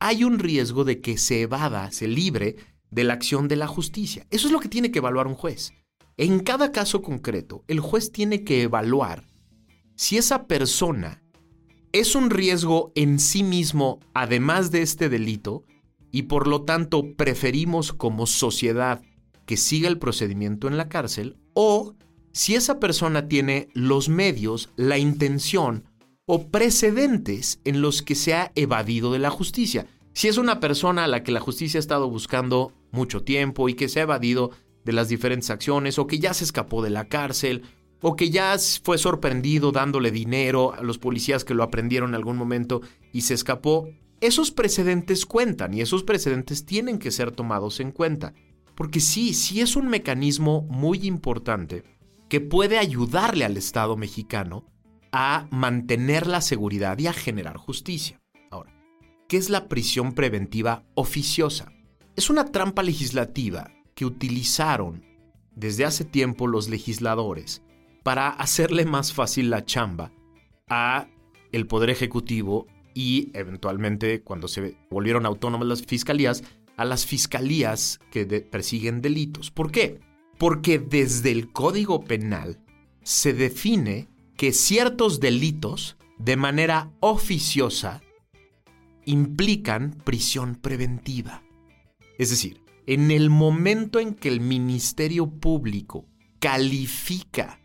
hay 0.00 0.24
un 0.24 0.38
riesgo 0.38 0.84
de 0.84 1.00
que 1.00 1.16
se 1.18 1.42
evada, 1.42 1.90
se 1.92 2.08
libre 2.08 2.56
de 2.90 3.04
la 3.04 3.14
acción 3.14 3.48
de 3.48 3.56
la 3.56 3.66
justicia. 3.66 4.26
Eso 4.30 4.48
es 4.48 4.52
lo 4.52 4.60
que 4.60 4.68
tiene 4.68 4.90
que 4.90 4.98
evaluar 4.98 5.26
un 5.26 5.34
juez. 5.34 5.72
En 6.16 6.40
cada 6.40 6.72
caso 6.72 7.02
concreto, 7.02 7.64
el 7.68 7.80
juez 7.80 8.12
tiene 8.12 8.44
que 8.44 8.62
evaluar 8.62 9.26
si 9.96 10.16
esa 10.16 10.46
persona 10.46 11.22
es 11.92 12.14
un 12.14 12.30
riesgo 12.30 12.92
en 12.96 13.18
sí 13.20 13.42
mismo, 13.42 14.00
además 14.14 14.70
de 14.70 14.82
este 14.82 15.08
delito, 15.08 15.64
y 16.14 16.22
por 16.22 16.46
lo 16.46 16.62
tanto 16.62 17.16
preferimos 17.16 17.92
como 17.92 18.28
sociedad 18.28 19.02
que 19.46 19.56
siga 19.56 19.88
el 19.88 19.98
procedimiento 19.98 20.68
en 20.68 20.76
la 20.76 20.88
cárcel, 20.88 21.38
o 21.54 21.96
si 22.30 22.54
esa 22.54 22.78
persona 22.78 23.26
tiene 23.26 23.66
los 23.74 24.08
medios, 24.08 24.70
la 24.76 24.96
intención 24.96 25.82
o 26.24 26.46
precedentes 26.52 27.58
en 27.64 27.82
los 27.82 28.02
que 28.02 28.14
se 28.14 28.32
ha 28.32 28.52
evadido 28.54 29.12
de 29.12 29.18
la 29.18 29.30
justicia. 29.30 29.88
Si 30.12 30.28
es 30.28 30.38
una 30.38 30.60
persona 30.60 31.02
a 31.02 31.08
la 31.08 31.24
que 31.24 31.32
la 31.32 31.40
justicia 31.40 31.78
ha 31.78 31.80
estado 31.80 32.08
buscando 32.08 32.72
mucho 32.92 33.24
tiempo 33.24 33.68
y 33.68 33.74
que 33.74 33.88
se 33.88 33.98
ha 33.98 34.04
evadido 34.04 34.52
de 34.84 34.92
las 34.92 35.08
diferentes 35.08 35.50
acciones, 35.50 35.98
o 35.98 36.06
que 36.06 36.20
ya 36.20 36.32
se 36.32 36.44
escapó 36.44 36.80
de 36.80 36.90
la 36.90 37.08
cárcel, 37.08 37.62
o 38.00 38.14
que 38.14 38.30
ya 38.30 38.56
fue 38.84 38.98
sorprendido 38.98 39.72
dándole 39.72 40.12
dinero 40.12 40.74
a 40.74 40.82
los 40.84 40.98
policías 40.98 41.44
que 41.44 41.54
lo 41.54 41.64
aprendieron 41.64 42.10
en 42.10 42.14
algún 42.14 42.36
momento 42.36 42.82
y 43.12 43.22
se 43.22 43.34
escapó, 43.34 43.88
esos 44.26 44.50
precedentes 44.50 45.26
cuentan 45.26 45.74
y 45.74 45.80
esos 45.80 46.02
precedentes 46.02 46.64
tienen 46.64 46.98
que 46.98 47.10
ser 47.10 47.30
tomados 47.30 47.80
en 47.80 47.92
cuenta. 47.92 48.34
Porque 48.74 49.00
sí, 49.00 49.34
sí 49.34 49.60
es 49.60 49.76
un 49.76 49.88
mecanismo 49.88 50.62
muy 50.62 51.06
importante 51.06 51.84
que 52.28 52.40
puede 52.40 52.78
ayudarle 52.78 53.44
al 53.44 53.56
Estado 53.56 53.96
mexicano 53.96 54.64
a 55.12 55.46
mantener 55.50 56.26
la 56.26 56.40
seguridad 56.40 56.98
y 56.98 57.06
a 57.06 57.12
generar 57.12 57.56
justicia. 57.56 58.20
Ahora, 58.50 58.74
¿qué 59.28 59.36
es 59.36 59.50
la 59.50 59.68
prisión 59.68 60.12
preventiva 60.12 60.84
oficiosa? 60.94 61.72
Es 62.16 62.30
una 62.30 62.50
trampa 62.50 62.82
legislativa 62.82 63.70
que 63.94 64.06
utilizaron 64.06 65.04
desde 65.54 65.84
hace 65.84 66.04
tiempo 66.04 66.48
los 66.48 66.68
legisladores 66.68 67.62
para 68.02 68.28
hacerle 68.28 68.84
más 68.84 69.12
fácil 69.12 69.50
la 69.50 69.64
chamba 69.64 70.10
a 70.68 71.08
el 71.52 71.66
poder 71.66 71.90
ejecutivo 71.90 72.66
y 72.94 73.30
eventualmente 73.34 74.22
cuando 74.22 74.48
se 74.48 74.76
volvieron 74.90 75.26
autónomas 75.26 75.68
las 75.68 75.82
fiscalías 75.82 76.44
a 76.76 76.84
las 76.84 77.06
fiscalías 77.06 78.00
que 78.10 78.24
persiguen 78.24 79.00
delitos. 79.00 79.50
¿Por 79.50 79.70
qué? 79.70 80.00
Porque 80.38 80.78
desde 80.78 81.30
el 81.30 81.52
Código 81.52 82.04
Penal 82.04 82.58
se 83.02 83.32
define 83.32 84.08
que 84.36 84.52
ciertos 84.52 85.20
delitos 85.20 85.96
de 86.18 86.36
manera 86.36 86.90
oficiosa 87.00 88.02
implican 89.04 89.92
prisión 90.04 90.56
preventiva. 90.56 91.42
Es 92.18 92.30
decir, 92.30 92.62
en 92.86 93.10
el 93.10 93.30
momento 93.30 94.00
en 94.00 94.14
que 94.14 94.28
el 94.28 94.40
Ministerio 94.40 95.26
Público 95.28 96.06
califica 96.38 97.60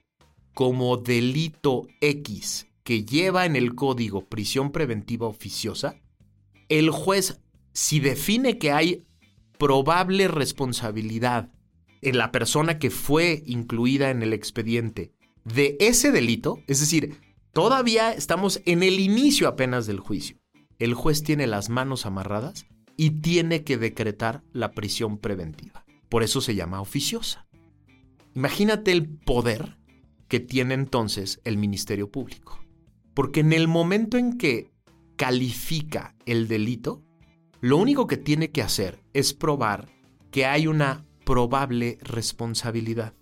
como 0.53 0.98
delito 0.98 1.88
X 2.01 2.68
que 2.83 3.05
lleva 3.05 3.45
en 3.45 3.55
el 3.55 3.75
código 3.75 4.25
prisión 4.27 4.71
preventiva 4.71 5.27
oficiosa, 5.27 6.00
el 6.69 6.89
juez, 6.91 7.41
si 7.74 8.00
define 8.00 8.57
que 8.57 8.71
hay 8.71 9.05
probable 9.57 10.27
responsabilidad 10.27 11.51
en 12.01 12.17
la 12.17 12.31
persona 12.31 12.79
que 12.79 12.89
fue 12.89 13.43
incluida 13.45 14.09
en 14.09 14.21
el 14.21 14.33
expediente 14.33 15.12
de 15.43 15.77
ese 15.79 16.12
delito, 16.12 16.59
es 16.67 16.79
decir, 16.79 17.19
todavía 17.51 18.13
estamos 18.13 18.62
en 18.65 18.83
el 18.83 19.00
inicio 19.00 19.48
apenas 19.48 19.86
del 19.86 20.00
juicio, 20.00 20.38
el 20.77 20.93
juez 20.93 21.24
tiene 21.24 21.48
las 21.48 21.69
manos 21.69 22.05
amarradas 22.05 22.65
y 22.95 23.12
tiene 23.21 23.63
que 23.63 23.77
decretar 23.77 24.43
la 24.53 24.71
prisión 24.71 25.17
preventiva. 25.17 25.86
Por 26.09 26.24
eso 26.24 26.41
se 26.41 26.55
llama 26.55 26.81
oficiosa. 26.81 27.48
Imagínate 28.36 28.91
el 28.91 29.07
poder 29.07 29.77
que 30.27 30.39
tiene 30.39 30.74
entonces 30.74 31.41
el 31.43 31.57
Ministerio 31.57 32.09
Público. 32.09 32.59
Porque 33.19 33.41
en 33.41 33.51
el 33.51 33.67
momento 33.67 34.17
en 34.17 34.38
que 34.38 34.71
califica 35.17 36.15
el 36.25 36.47
delito, 36.47 37.03
lo 37.59 37.75
único 37.75 38.07
que 38.07 38.15
tiene 38.15 38.49
que 38.49 38.61
hacer 38.61 39.03
es 39.11 39.33
probar 39.33 39.89
que 40.31 40.45
hay 40.45 40.67
una 40.67 41.05
probable 41.25 41.97
responsabilidad. 41.99 43.13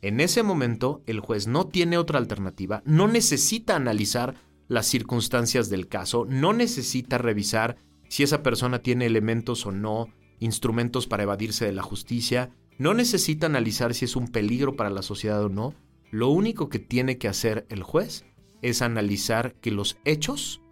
En 0.00 0.20
ese 0.20 0.42
momento, 0.42 1.02
el 1.04 1.20
juez 1.20 1.48
no 1.48 1.66
tiene 1.66 1.98
otra 1.98 2.18
alternativa, 2.18 2.82
no 2.86 3.08
necesita 3.08 3.76
analizar 3.76 4.36
las 4.68 4.86
circunstancias 4.86 5.68
del 5.68 5.86
caso, 5.86 6.24
no 6.26 6.54
necesita 6.54 7.18
revisar 7.18 7.76
si 8.08 8.22
esa 8.22 8.42
persona 8.42 8.78
tiene 8.78 9.04
elementos 9.04 9.66
o 9.66 9.70
no, 9.70 10.08
instrumentos 10.38 11.06
para 11.06 11.24
evadirse 11.24 11.66
de 11.66 11.72
la 11.72 11.82
justicia, 11.82 12.54
no 12.78 12.94
necesita 12.94 13.44
analizar 13.44 13.92
si 13.92 14.06
es 14.06 14.16
un 14.16 14.28
peligro 14.28 14.76
para 14.76 14.88
la 14.88 15.02
sociedad 15.02 15.44
o 15.44 15.50
no, 15.50 15.74
lo 16.10 16.30
único 16.30 16.70
que 16.70 16.78
tiene 16.78 17.18
que 17.18 17.28
hacer 17.28 17.66
el 17.68 17.82
juez 17.82 18.24
es 18.62 18.82
analizar 18.82 19.54
que 19.54 19.70
los 19.70 19.98
hechos 20.04 20.62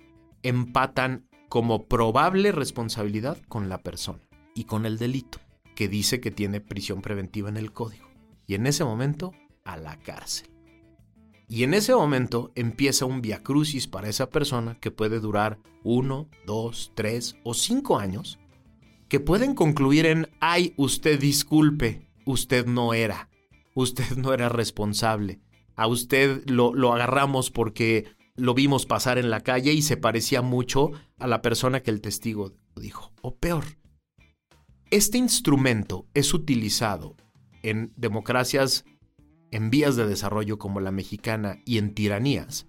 empatan 0.43 1.27
como 1.49 1.87
probable 1.87 2.53
responsabilidad 2.53 3.39
con 3.49 3.69
la 3.69 3.79
persona 3.79 4.21
y 4.55 4.65
con 4.65 4.87
el 4.87 4.99
delito, 4.99 5.39
que 5.75 5.89
dice 5.89 6.21
que 6.21 6.31
tiene 6.31 6.61
prisión 6.61 7.03
preventiva 7.03 7.49
en 7.49 7.57
el 7.57 7.73
código. 7.73 8.09
Y 8.47 8.55
en 8.55 8.67
ese 8.67 8.85
momento, 8.85 9.33
a 9.65 9.77
la 9.77 9.99
cárcel. 9.99 10.51
Y 11.49 11.63
en 11.63 11.75
ese 11.75 11.95
momento 11.95 12.53
empieza 12.55 13.05
un 13.05 13.21
viacrucis 13.21 13.87
para 13.87 14.09
esa 14.09 14.31
persona 14.31 14.79
que 14.81 14.91
puede 14.91 15.21
durar 15.21 15.59
uno, 15.83 16.29
dos, 16.47 16.93
tres 16.95 17.37
o 17.45 17.55
cinco 17.55 17.99
años, 17.99 18.39
que 19.09 19.21
pueden 19.21 19.55
concluir 19.55 20.07
en, 20.07 20.29
ay, 20.41 20.75
usted 20.77 21.21
disculpe, 21.21 22.09
usted 22.25 22.67
no 22.67 22.95
era, 22.95 23.29
usted 23.75 24.17
no 24.17 24.33
era 24.33 24.49
responsable, 24.49 25.41
a 25.77 25.87
usted 25.87 26.49
lo, 26.49 26.75
lo 26.75 26.93
agarramos 26.93 27.51
porque 27.51 28.07
lo 28.37 28.55
vimos 28.55 28.87
pasar 28.87 29.19
en 29.19 29.31
la 29.31 29.41
calle 29.41 29.73
y 29.73 29.83
se 29.83 29.97
parecía 29.97 30.43
mucho 30.43 30.91
a 31.19 31.27
la 31.27 31.43
persona 31.43 31.81
que 31.81 31.91
el 31.91 32.01
testigo 32.01 32.53
dijo. 32.77 33.13
O 33.23 33.37
peor, 33.37 33.65
este 34.91 35.19
instrumento 35.19 36.07
es 36.15 36.35
utilizado 36.35 37.17
en 37.63 37.93
democracias 37.97 38.85
en 39.51 39.71
vías 39.71 39.97
de 39.97 40.07
desarrollo 40.07 40.59
como 40.59 40.81
la 40.81 40.91
mexicana 40.91 41.61
y 41.65 41.79
en 41.79 41.95
tiranías 41.95 42.67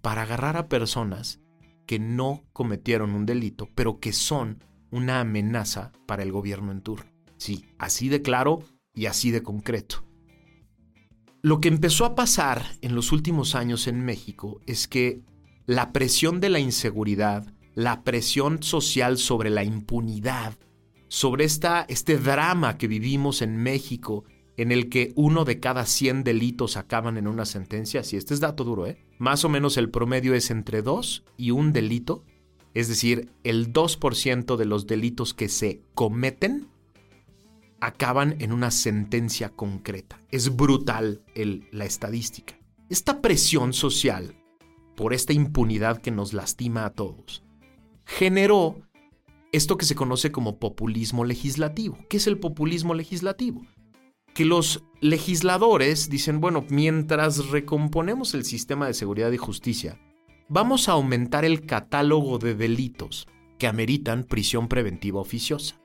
para 0.00 0.22
agarrar 0.22 0.56
a 0.56 0.68
personas 0.68 1.40
que 1.86 1.98
no 1.98 2.44
cometieron 2.52 3.14
un 3.14 3.26
delito, 3.26 3.68
pero 3.74 3.98
que 3.98 4.12
son 4.12 4.62
una 4.90 5.20
amenaza 5.20 5.92
para 6.06 6.22
el 6.22 6.30
gobierno 6.30 6.72
en 6.72 6.82
turno. 6.82 7.10
Sí, 7.36 7.66
así 7.78 8.08
de 8.08 8.22
claro 8.22 8.62
y 8.94 9.06
así 9.06 9.30
de 9.30 9.42
concreto. 9.42 10.04
Lo 11.42 11.60
que 11.60 11.68
empezó 11.68 12.04
a 12.04 12.14
pasar 12.14 12.66
en 12.82 12.94
los 12.94 13.12
últimos 13.12 13.54
años 13.54 13.86
en 13.86 14.04
México 14.04 14.60
es 14.66 14.86
que 14.86 15.22
la 15.64 15.90
presión 15.90 16.38
de 16.38 16.50
la 16.50 16.58
inseguridad, 16.58 17.54
la 17.74 18.02
presión 18.02 18.62
social 18.62 19.16
sobre 19.16 19.48
la 19.48 19.64
impunidad, 19.64 20.58
sobre 21.08 21.44
esta, 21.44 21.86
este 21.88 22.18
drama 22.18 22.76
que 22.76 22.88
vivimos 22.88 23.40
en 23.40 23.56
México, 23.56 24.24
en 24.58 24.70
el 24.70 24.90
que 24.90 25.12
uno 25.16 25.46
de 25.46 25.60
cada 25.60 25.86
100 25.86 26.24
delitos 26.24 26.76
acaban 26.76 27.16
en 27.16 27.26
una 27.26 27.46
sentencia, 27.46 28.04
si 28.04 28.18
este 28.18 28.34
es 28.34 28.40
dato 28.40 28.62
duro, 28.62 28.86
¿eh? 28.86 28.98
Más 29.18 29.42
o 29.46 29.48
menos 29.48 29.78
el 29.78 29.88
promedio 29.88 30.34
es 30.34 30.50
entre 30.50 30.82
dos 30.82 31.24
y 31.38 31.52
un 31.52 31.72
delito, 31.72 32.22
es 32.74 32.88
decir, 32.88 33.30
el 33.44 33.72
2% 33.72 34.56
de 34.56 34.64
los 34.66 34.86
delitos 34.86 35.32
que 35.32 35.48
se 35.48 35.80
cometen 35.94 36.68
acaban 37.80 38.36
en 38.40 38.52
una 38.52 38.70
sentencia 38.70 39.50
concreta. 39.50 40.20
Es 40.30 40.54
brutal 40.56 41.22
la 41.72 41.84
estadística. 41.84 42.58
Esta 42.88 43.20
presión 43.20 43.72
social 43.72 44.34
por 44.96 45.14
esta 45.14 45.32
impunidad 45.32 46.00
que 46.00 46.10
nos 46.10 46.32
lastima 46.32 46.84
a 46.84 46.90
todos 46.90 47.42
generó 48.04 48.82
esto 49.52 49.76
que 49.76 49.86
se 49.86 49.94
conoce 49.94 50.32
como 50.32 50.58
populismo 50.58 51.24
legislativo. 51.24 51.98
¿Qué 52.08 52.16
es 52.18 52.26
el 52.26 52.38
populismo 52.38 52.94
legislativo? 52.94 53.64
Que 54.34 54.44
los 54.44 54.84
legisladores 55.00 56.10
dicen, 56.10 56.40
bueno, 56.40 56.64
mientras 56.68 57.48
recomponemos 57.48 58.34
el 58.34 58.44
sistema 58.44 58.86
de 58.86 58.94
seguridad 58.94 59.32
y 59.32 59.36
justicia, 59.36 59.98
vamos 60.48 60.88
a 60.88 60.92
aumentar 60.92 61.44
el 61.44 61.66
catálogo 61.66 62.38
de 62.38 62.54
delitos 62.54 63.26
que 63.58 63.66
ameritan 63.66 64.24
prisión 64.24 64.68
preventiva 64.68 65.20
oficiosa. 65.20 65.79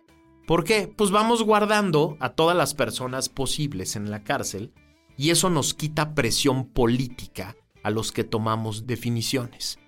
¿Por 0.46 0.64
qué? 0.64 0.88
Pues 0.88 1.10
vamos 1.10 1.42
guardando 1.42 2.18
a 2.20 2.30
todas 2.30 2.56
las 2.56 2.76
personas 2.76 3.30
posibles 3.30 3.96
en 3.96 4.12
la 4.12 4.24
cárcel 4.24 4.74
y 5.18 5.32
eso 5.32 5.50
nos 5.50 5.74
quita 5.74 6.14
presión 6.14 6.68
política 6.68 7.56
a 7.82 7.90
los 7.90 8.12
que 8.12 8.24
tomamos 8.24 8.86
definiciones. 8.86 9.80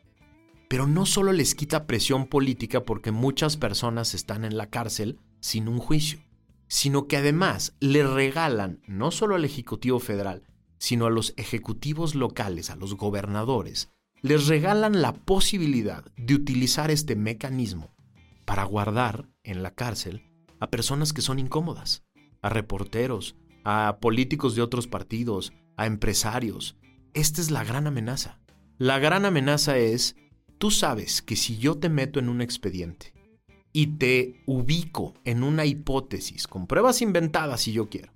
Pero 0.67 0.87
no 0.87 1.05
solo 1.05 1.31
les 1.31 1.53
quita 1.53 1.85
presión 1.85 2.25
política 2.25 2.85
porque 2.85 3.11
muchas 3.11 3.55
personas 3.55 4.15
están 4.15 4.45
en 4.45 4.57
la 4.57 4.71
cárcel 4.71 5.19
sin 5.41 5.67
un 5.67 5.77
juicio, 5.77 6.23
sino 6.67 7.07
que 7.07 7.17
además 7.17 7.75
le 7.79 8.05
regalan 8.05 8.81
no 8.87 9.11
solo 9.11 9.35
al 9.35 9.45
Ejecutivo 9.45 9.99
Federal, 9.99 10.41
sino 10.79 11.05
a 11.05 11.11
los 11.11 11.35
ejecutivos 11.37 12.15
locales, 12.15 12.71
a 12.71 12.75
los 12.75 12.95
gobernadores, 12.95 13.91
les 14.23 14.47
regalan 14.47 15.03
la 15.03 15.13
posibilidad 15.13 16.03
de 16.17 16.33
utilizar 16.33 16.89
este 16.89 17.15
mecanismo 17.15 17.93
para 18.45 18.63
guardar 18.63 19.29
en 19.43 19.61
la 19.61 19.75
cárcel 19.75 20.26
a 20.59 20.69
personas 20.69 21.13
que 21.13 21.21
son 21.21 21.39
incómodas, 21.39 22.03
a 22.41 22.49
reporteros, 22.49 23.35
a 23.63 23.97
políticos 23.99 24.55
de 24.55 24.61
otros 24.61 24.87
partidos, 24.87 25.53
a 25.75 25.85
empresarios. 25.85 26.77
Esta 27.13 27.41
es 27.41 27.51
la 27.51 27.63
gran 27.63 27.87
amenaza. 27.87 28.39
La 28.77 28.99
gran 28.99 29.25
amenaza 29.25 29.77
es, 29.77 30.15
tú 30.57 30.71
sabes 30.71 31.21
que 31.21 31.35
si 31.35 31.57
yo 31.57 31.77
te 31.77 31.89
meto 31.89 32.19
en 32.19 32.29
un 32.29 32.41
expediente 32.41 33.13
y 33.73 33.87
te 33.97 34.41
ubico 34.45 35.13
en 35.23 35.43
una 35.43 35.65
hipótesis, 35.65 36.47
con 36.47 36.67
pruebas 36.67 37.01
inventadas 37.01 37.61
si 37.61 37.73
yo 37.73 37.89
quiero, 37.89 38.13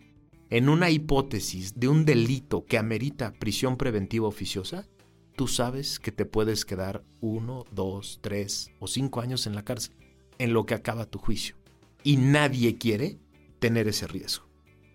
en 0.49 0.69
una 0.69 0.89
hipótesis 0.89 1.79
de 1.79 1.87
un 1.87 2.05
delito 2.05 2.65
que 2.65 2.77
amerita 2.77 3.33
prisión 3.33 3.77
preventiva 3.77 4.27
oficiosa, 4.27 4.87
tú 5.35 5.47
sabes 5.47 5.99
que 5.99 6.11
te 6.11 6.25
puedes 6.25 6.65
quedar 6.65 7.03
uno, 7.21 7.65
dos, 7.71 8.19
tres 8.21 8.71
o 8.79 8.87
cinco 8.87 9.21
años 9.21 9.47
en 9.47 9.55
la 9.55 9.63
cárcel, 9.63 9.95
en 10.37 10.53
lo 10.53 10.65
que 10.65 10.73
acaba 10.73 11.05
tu 11.05 11.19
juicio 11.19 11.60
y 12.03 12.17
nadie 12.17 12.77
quiere 12.77 13.19
tener 13.59 13.87
ese 13.87 14.07
riesgo. 14.07 14.47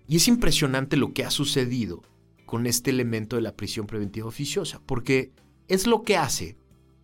Y 0.09 0.16
es 0.16 0.29
impresionante 0.29 0.97
lo 0.97 1.12
que 1.12 1.25
ha 1.25 1.31
sucedido 1.31 2.03
con 2.47 2.66
este 2.66 2.90
elemento 2.90 3.37
de 3.37 3.42
la 3.42 3.57
prisión 3.57 3.87
preventiva 3.87 4.29
oficiosa, 4.29 4.81
porque 4.87 5.33
es 5.69 5.87
lo 5.87 6.03
que 6.03 6.16
hace 6.16 6.57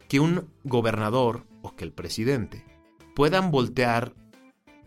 que 0.09 0.21
un 0.21 0.49
gobernador 0.65 1.47
o 1.62 1.75
que 1.75 1.85
el 1.85 1.93
presidente 1.93 2.65
puedan 3.15 3.51
voltear 3.51 4.15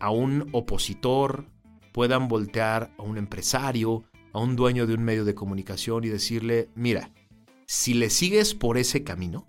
a 0.00 0.10
un 0.10 0.48
opositor, 0.52 1.50
puedan 1.92 2.28
voltear 2.28 2.94
a 2.98 3.02
un 3.02 3.18
empresario, 3.18 4.04
a 4.32 4.40
un 4.40 4.56
dueño 4.56 4.86
de 4.86 4.94
un 4.94 5.02
medio 5.02 5.24
de 5.24 5.34
comunicación 5.34 6.04
y 6.04 6.08
decirle, 6.08 6.70
mira, 6.74 7.12
si 7.66 7.94
le 7.94 8.10
sigues 8.10 8.54
por 8.54 8.78
ese 8.78 9.02
camino, 9.02 9.46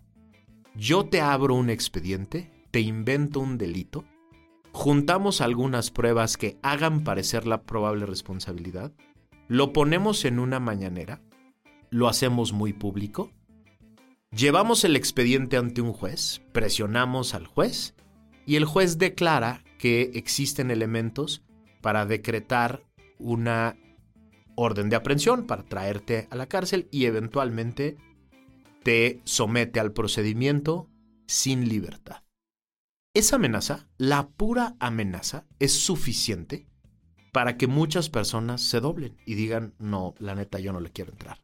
yo 0.75 1.05
te 1.05 1.21
abro 1.21 1.55
un 1.55 1.69
expediente, 1.69 2.51
te 2.71 2.79
invento 2.79 3.39
un 3.39 3.57
delito 3.57 4.05
juntamos 4.77 5.41
algunas 5.41 5.89
pruebas 5.89 6.37
que 6.37 6.59
hagan 6.61 7.03
parecer 7.03 7.47
la 7.47 7.63
probable 7.63 8.05
responsabilidad, 8.05 8.93
lo 9.47 9.73
ponemos 9.73 10.23
en 10.23 10.37
una 10.37 10.59
mañanera, 10.59 11.19
lo 11.89 12.07
hacemos 12.07 12.53
muy 12.53 12.73
público, 12.73 13.31
llevamos 14.29 14.83
el 14.83 14.95
expediente 14.95 15.57
ante 15.57 15.81
un 15.81 15.93
juez, 15.93 16.43
presionamos 16.51 17.33
al 17.33 17.47
juez 17.47 17.95
y 18.45 18.55
el 18.55 18.65
juez 18.65 18.99
declara 18.99 19.63
que 19.79 20.11
existen 20.13 20.69
elementos 20.69 21.41
para 21.81 22.05
decretar 22.05 22.83
una 23.17 23.75
orden 24.53 24.89
de 24.89 24.95
aprehensión 24.95 25.47
para 25.47 25.63
traerte 25.63 26.27
a 26.29 26.35
la 26.35 26.45
cárcel 26.45 26.87
y 26.91 27.05
eventualmente 27.05 27.97
te 28.83 29.21
somete 29.23 29.79
al 29.79 29.91
procedimiento 29.91 30.87
sin 31.25 31.67
libertad. 31.67 32.26
Esa 33.17 33.37
amenaza, 33.37 33.87
la 33.97 34.29
pura 34.29 34.75
amenaza, 34.79 35.47
es 35.57 35.73
suficiente 35.73 36.67
para 37.31 37.57
que 37.57 37.65
muchas 37.65 38.11
personas 38.11 38.61
se 38.61 38.79
doblen 38.79 39.17
y 39.25 39.33
digan, 39.33 39.73
no, 39.79 40.13
la 40.19 40.35
neta, 40.35 40.59
yo 40.59 40.71
no 40.71 40.79
le 40.79 40.91
quiero 40.91 41.13
entrar. 41.13 41.39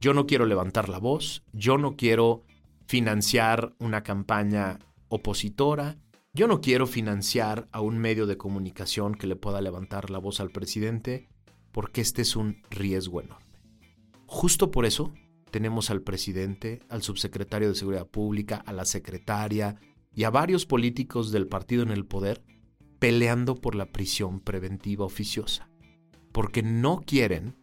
Yo 0.00 0.12
no 0.12 0.26
quiero 0.26 0.44
levantar 0.44 0.88
la 0.88 0.98
voz, 0.98 1.44
yo 1.52 1.78
no 1.78 1.94
quiero 1.94 2.42
financiar 2.88 3.76
una 3.78 4.02
campaña 4.02 4.80
opositora, 5.06 5.98
yo 6.32 6.48
no 6.48 6.60
quiero 6.60 6.84
financiar 6.88 7.68
a 7.70 7.80
un 7.80 7.98
medio 7.98 8.26
de 8.26 8.36
comunicación 8.36 9.14
que 9.14 9.28
le 9.28 9.36
pueda 9.36 9.60
levantar 9.60 10.10
la 10.10 10.18
voz 10.18 10.40
al 10.40 10.50
presidente 10.50 11.28
porque 11.70 12.00
este 12.00 12.22
es 12.22 12.34
un 12.34 12.60
riesgo 12.70 13.20
enorme. 13.20 13.60
Justo 14.26 14.72
por 14.72 14.84
eso 14.84 15.14
tenemos 15.52 15.90
al 15.90 16.02
presidente, 16.02 16.80
al 16.88 17.04
subsecretario 17.04 17.68
de 17.68 17.76
Seguridad 17.76 18.08
Pública, 18.08 18.56
a 18.66 18.72
la 18.72 18.84
secretaria 18.84 19.78
y 20.14 20.24
a 20.24 20.30
varios 20.30 20.66
políticos 20.66 21.32
del 21.32 21.46
partido 21.46 21.82
en 21.82 21.90
el 21.90 22.06
poder 22.06 22.42
peleando 22.98 23.56
por 23.56 23.74
la 23.74 23.86
prisión 23.86 24.40
preventiva 24.40 25.04
oficiosa. 25.04 25.68
Porque 26.32 26.62
no 26.62 27.02
quieren, 27.04 27.56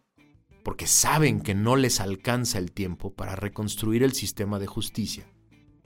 porque 0.64 0.88
saben 0.88 1.42
que 1.42 1.56
no 1.56 1.76
les 1.76 2.00
alcanza 2.00 2.60
el 2.60 2.72
tiempo 2.72 3.14
para 3.14 3.36
reconstruir 3.36 4.04
el 4.04 4.14
sistema 4.14 4.60
de 4.60 4.68
justicia 4.68 5.32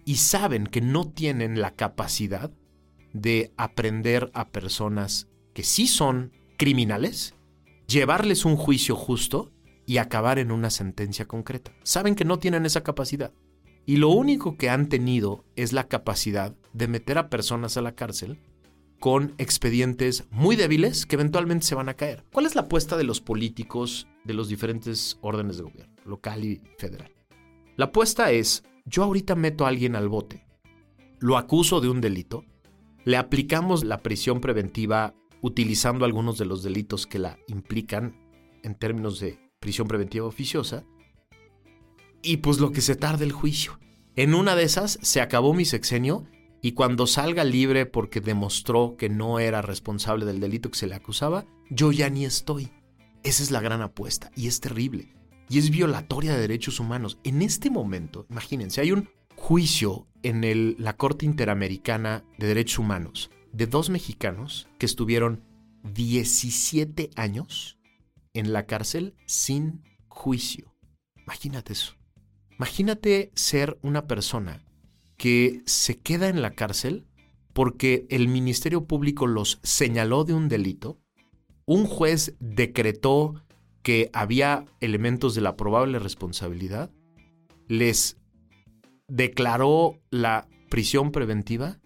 y 0.06 0.16
saben 0.16 0.68
que 0.68 0.82
no 0.82 1.10
tienen 1.10 1.60
la 1.60 1.72
capacidad 1.72 2.52
de 3.14 3.54
aprender 3.58 4.30
a 4.34 4.50
personas 4.50 5.28
que 5.54 5.64
sí 5.64 5.88
son 5.88 6.32
criminales, 6.58 7.34
llevarles 7.88 8.46
un 8.46 8.56
juicio 8.56 8.96
justo 8.96 9.52
y 9.86 9.98
acabar 9.98 10.38
en 10.38 10.52
una 10.52 10.70
sentencia 10.70 11.26
concreta. 11.26 11.72
Saben 11.84 12.16
que 12.16 12.26
no 12.26 12.40
tienen 12.40 12.66
esa 12.66 12.84
capacidad. 12.84 13.34
Y 13.86 13.98
lo 13.98 14.10
único 14.10 14.58
que 14.58 14.70
han 14.70 14.90
tenido 14.90 15.46
es 15.56 15.74
la 15.74 15.88
capacidad 15.88 16.56
de 16.74 16.88
meter 16.88 17.18
a 17.18 17.30
personas 17.30 17.78
a 17.78 17.82
la 17.82 17.94
cárcel 17.94 18.40
con 19.00 19.36
expedientes 19.38 20.26
muy 20.32 20.56
débiles 20.56 21.06
que 21.06 21.16
eventualmente 21.16 21.66
se 21.66 21.76
van 21.76 21.90
a 21.90 21.94
caer. 21.94 22.24
¿Cuál 22.32 22.46
es 22.48 22.56
la 22.56 22.62
apuesta 22.62 22.98
de 22.98 23.04
los 23.04 23.22
políticos 23.22 24.08
de 24.24 24.34
los 24.34 24.48
diferentes 24.50 25.20
órdenes 25.22 25.58
de 25.58 25.64
gobierno, 25.64 25.94
local 26.06 26.44
y 26.44 26.62
federal? 26.78 27.12
La 27.76 27.86
apuesta 27.86 28.32
es, 28.32 28.64
yo 28.86 29.04
ahorita 29.04 29.36
meto 29.36 29.66
a 29.66 29.70
alguien 29.70 29.96
al 29.96 30.10
bote, 30.10 30.46
lo 31.20 31.38
acuso 31.38 31.82
de 31.82 31.90
un 31.90 32.02
delito, 32.02 32.46
le 33.04 33.18
aplicamos 33.18 33.84
la 33.84 34.02
prisión 34.02 34.42
preventiva 34.42 35.14
utilizando 35.42 36.06
algunos 36.06 36.40
de 36.40 36.46
los 36.46 36.64
delitos 36.64 37.06
que 37.06 37.20
la 37.20 37.38
implican 37.48 38.16
en 38.64 38.74
términos 38.74 39.20
de 39.20 39.38
prisión 39.60 39.88
preventiva 39.88 40.26
oficiosa, 40.26 40.84
y 42.26 42.38
pues 42.38 42.60
lo 42.60 42.72
que 42.72 42.82
se 42.82 42.96
tarda 42.96 43.24
el 43.24 43.32
juicio. 43.32 43.80
En 44.16 44.34
una 44.34 44.56
de 44.56 44.64
esas 44.64 45.00
se 45.02 45.22
acabó 45.22 45.54
mi 45.54 45.66
sexenio 45.66 46.26
y 46.62 46.72
cuando 46.72 47.06
salga 47.06 47.44
libre 47.44 47.86
porque 47.86 48.22
demostró 48.22 48.96
que 48.98 49.10
no 49.10 49.40
era 49.40 49.62
responsable 49.62 50.26
del 50.26 50.40
delito 50.40 50.72
que 50.72 50.80
se 50.80 50.88
le 50.88 50.96
acusaba, 50.96 51.46
yo 51.70 51.92
ya 51.92 52.10
ni 52.10 52.26
estoy. 52.26 52.72
Esa 53.24 53.44
es 53.44 53.52
la 53.52 53.62
gran 53.62 53.82
apuesta 53.82 54.32
y 54.36 54.48
es 54.48 54.60
terrible. 54.60 55.14
Y 55.48 55.60
es 55.60 55.70
violatoria 55.70 56.34
de 56.34 56.42
derechos 56.42 56.80
humanos. 56.80 57.20
En 57.24 57.42
este 57.42 57.70
momento, 57.70 58.26
imagínense, 58.30 58.82
hay 58.82 58.92
un 58.92 59.10
juicio 59.36 60.08
en 60.24 60.76
la 60.80 60.98
Corte 60.98 61.26
Interamericana 61.26 62.24
de 62.40 62.48
Derechos 62.48 62.80
Humanos 62.80 63.30
de 63.52 63.68
dos 63.68 63.90
mexicanos 63.90 64.68
que 64.80 64.86
estuvieron 64.86 65.44
17 65.94 67.12
años 67.16 67.78
en 68.34 68.54
la 68.54 68.66
cárcel 68.66 69.16
sin 69.28 69.84
juicio. 70.08 70.76
Imagínate 71.16 71.74
eso. 71.74 71.96
Imagínate 72.58 73.32
ser 73.36 73.78
una 73.82 74.08
persona 74.08 74.64
que 75.18 75.62
se 75.66 76.00
queda 76.00 76.30
en 76.30 76.42
la 76.42 76.52
cárcel 76.52 77.06
porque 77.54 78.06
el 78.10 78.28
Ministerio 78.28 78.86
Público 78.86 79.28
los 79.28 79.60
señaló 79.64 80.24
de 80.24 80.34
un 80.34 80.50
delito, 80.50 81.00
un 81.66 81.86
juez 81.86 82.36
decretó 82.40 83.46
que 83.82 84.10
había 84.14 84.66
elementos 84.82 85.36
de 85.36 85.42
la 85.42 85.56
probable 85.56 86.00
responsabilidad, 86.00 86.92
les 87.68 88.18
declaró 89.08 90.02
la 90.10 90.48
prisión 90.70 91.12
preventiva 91.12 91.80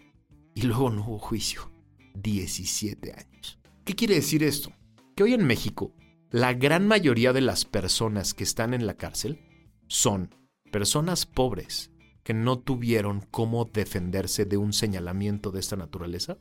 y 0.54 0.62
luego 0.62 0.90
no 0.90 1.06
hubo 1.06 1.18
juicio. 1.18 1.70
17 2.14 3.12
años. 3.12 3.58
¿Qué 3.84 3.94
quiere 3.94 4.16
decir 4.16 4.42
esto? 4.42 4.72
Que 5.14 5.22
hoy 5.22 5.34
en 5.34 5.46
México 5.46 5.94
la 6.30 6.52
gran 6.54 6.86
mayoría 6.86 7.32
de 7.32 7.40
las 7.40 7.64
personas 7.64 8.34
que 8.34 8.44
están 8.44 8.74
en 8.74 8.86
la 8.86 8.94
cárcel 8.94 9.40
son 9.88 10.34
personas 10.70 11.26
pobres 11.26 11.90
que 12.22 12.34
no 12.34 12.58
tuvieron 12.58 13.26
cómo 13.30 13.64
defenderse 13.64 14.44
de 14.44 14.56
un 14.56 14.72
señalamiento 14.72 15.50
de 15.50 15.60
esta 15.60 15.76
naturaleza. 15.76 16.38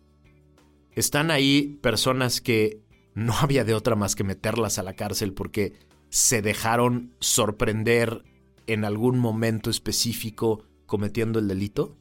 Están 0.91 1.31
ahí 1.31 1.79
personas 1.81 2.41
que 2.41 2.81
no 3.15 3.33
había 3.33 3.63
de 3.63 3.73
otra 3.73 3.95
más 3.95 4.15
que 4.15 4.23
meterlas 4.23 4.79
a 4.79 4.83
la 4.83 4.95
cárcel 4.95 5.33
porque 5.33 5.73
se 6.09 6.41
dejaron 6.41 7.15
sorprender 7.19 8.23
en 8.67 8.85
algún 8.85 9.19
momento 9.19 9.69
específico 9.69 10.65
cometiendo 10.85 11.39
el 11.39 11.47
delito 11.47 11.97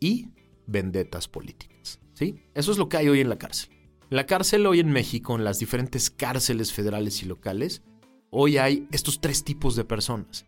y 0.00 0.28
vendetas 0.66 1.28
políticas. 1.28 2.00
¿sí? 2.12 2.42
Eso 2.54 2.72
es 2.72 2.78
lo 2.78 2.88
que 2.88 2.96
hay 2.96 3.08
hoy 3.08 3.20
en 3.20 3.28
la 3.28 3.38
cárcel. 3.38 3.70
La 4.10 4.26
cárcel 4.26 4.66
hoy 4.66 4.80
en 4.80 4.90
México, 4.90 5.34
en 5.34 5.44
las 5.44 5.58
diferentes 5.58 6.10
cárceles 6.10 6.72
federales 6.72 7.22
y 7.22 7.26
locales, 7.26 7.82
hoy 8.30 8.58
hay 8.58 8.86
estos 8.92 9.20
tres 9.20 9.44
tipos 9.44 9.76
de 9.76 9.84
personas. 9.84 10.46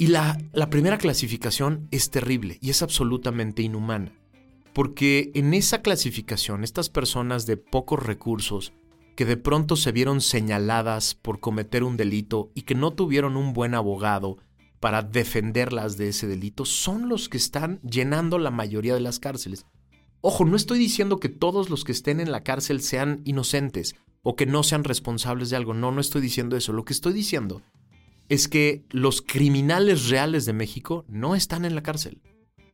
Y 0.00 0.06
la, 0.06 0.38
la 0.52 0.70
primera 0.70 0.96
clasificación 0.96 1.88
es 1.90 2.10
terrible 2.10 2.58
y 2.60 2.70
es 2.70 2.82
absolutamente 2.82 3.62
inhumana. 3.62 4.12
Porque 4.72 5.32
en 5.34 5.54
esa 5.54 5.82
clasificación, 5.82 6.62
estas 6.62 6.88
personas 6.88 7.46
de 7.46 7.56
pocos 7.56 8.00
recursos, 8.00 8.72
que 9.16 9.24
de 9.24 9.36
pronto 9.36 9.74
se 9.74 9.90
vieron 9.90 10.20
señaladas 10.20 11.16
por 11.16 11.40
cometer 11.40 11.82
un 11.82 11.96
delito 11.96 12.52
y 12.54 12.62
que 12.62 12.76
no 12.76 12.92
tuvieron 12.92 13.36
un 13.36 13.52
buen 13.52 13.74
abogado 13.74 14.38
para 14.78 15.02
defenderlas 15.02 15.96
de 15.96 16.10
ese 16.10 16.28
delito 16.28 16.64
son 16.64 17.08
los 17.08 17.28
que 17.28 17.36
están 17.36 17.80
llenando 17.80 18.38
la 18.38 18.52
mayoría 18.52 18.94
de 18.94 19.00
las 19.00 19.18
cárceles. 19.18 19.66
Ojo, 20.20 20.44
no 20.44 20.54
estoy 20.54 20.78
diciendo 20.78 21.18
que 21.18 21.28
todos 21.28 21.70
los 21.70 21.82
que 21.82 21.90
estén 21.90 22.20
en 22.20 22.30
la 22.30 22.44
cárcel 22.44 22.80
sean 22.82 23.22
inocentes 23.24 23.96
o 24.22 24.36
que 24.36 24.46
no 24.46 24.62
sean 24.62 24.84
responsables 24.84 25.50
de 25.50 25.56
algo. 25.56 25.74
No, 25.74 25.90
no 25.90 26.00
estoy 26.00 26.22
diciendo 26.22 26.56
eso. 26.56 26.72
Lo 26.72 26.84
que 26.84 26.92
estoy 26.92 27.12
diciendo 27.12 27.62
es 28.28 28.48
que 28.48 28.84
los 28.90 29.22
criminales 29.22 30.08
reales 30.08 30.46
de 30.46 30.52
México 30.52 31.04
no 31.08 31.34
están 31.34 31.64
en 31.64 31.74
la 31.74 31.82
cárcel. 31.82 32.20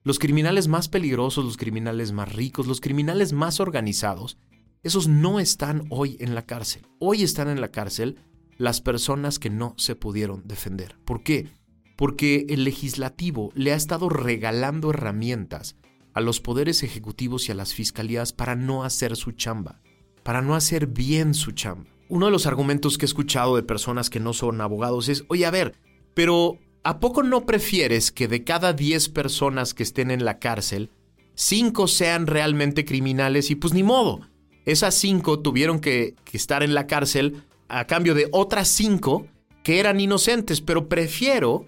Los 0.02 0.18
criminales 0.18 0.68
más 0.68 0.88
peligrosos, 0.88 1.44
los 1.44 1.56
criminales 1.56 2.12
más 2.12 2.32
ricos, 2.32 2.66
los 2.66 2.80
criminales 2.80 3.32
más 3.32 3.60
organizados, 3.60 4.38
esos 4.82 5.08
no 5.08 5.40
están 5.40 5.86
hoy 5.88 6.16
en 6.20 6.34
la 6.34 6.44
cárcel. 6.44 6.86
Hoy 6.98 7.22
están 7.22 7.48
en 7.48 7.60
la 7.60 7.70
cárcel 7.70 8.18
las 8.58 8.80
personas 8.80 9.38
que 9.38 9.50
no 9.50 9.74
se 9.78 9.96
pudieron 9.96 10.46
defender. 10.46 10.96
¿Por 11.04 11.22
qué? 11.22 11.48
porque 11.96 12.46
el 12.48 12.64
legislativo 12.64 13.52
le 13.54 13.72
ha 13.72 13.76
estado 13.76 14.08
regalando 14.08 14.90
herramientas 14.90 15.76
a 16.12 16.20
los 16.20 16.40
poderes 16.40 16.82
ejecutivos 16.82 17.48
y 17.48 17.52
a 17.52 17.54
las 17.54 17.74
fiscalías 17.74 18.32
para 18.32 18.54
no 18.56 18.84
hacer 18.84 19.16
su 19.16 19.32
chamba, 19.32 19.80
para 20.22 20.42
no 20.42 20.54
hacer 20.54 20.86
bien 20.86 21.34
su 21.34 21.52
chamba. 21.52 21.90
Uno 22.08 22.26
de 22.26 22.32
los 22.32 22.46
argumentos 22.46 22.98
que 22.98 23.04
he 23.04 23.08
escuchado 23.08 23.56
de 23.56 23.62
personas 23.62 24.10
que 24.10 24.20
no 24.20 24.32
son 24.32 24.60
abogados 24.60 25.08
es, 25.08 25.24
oye, 25.28 25.46
a 25.46 25.50
ver, 25.50 25.74
pero 26.14 26.58
¿a 26.82 27.00
poco 27.00 27.22
no 27.22 27.46
prefieres 27.46 28.12
que 28.12 28.28
de 28.28 28.44
cada 28.44 28.72
10 28.72 29.08
personas 29.10 29.74
que 29.74 29.82
estén 29.82 30.10
en 30.10 30.24
la 30.24 30.38
cárcel, 30.38 30.90
5 31.34 31.88
sean 31.88 32.26
realmente 32.26 32.84
criminales 32.84 33.50
y 33.50 33.54
pues 33.54 33.72
ni 33.72 33.82
modo? 33.82 34.20
Esas 34.64 34.94
5 34.94 35.40
tuvieron 35.40 35.80
que, 35.80 36.14
estar 36.32 36.62
en 36.62 36.74
la 36.74 36.86
cárcel 36.86 37.42
a 37.68 37.86
cambio 37.86 38.14
de 38.14 38.28
otras 38.32 38.68
5 38.68 39.26
que 39.62 39.80
eran 39.80 39.98
inocentes, 39.98 40.60
pero 40.60 40.88
prefiero 40.88 41.66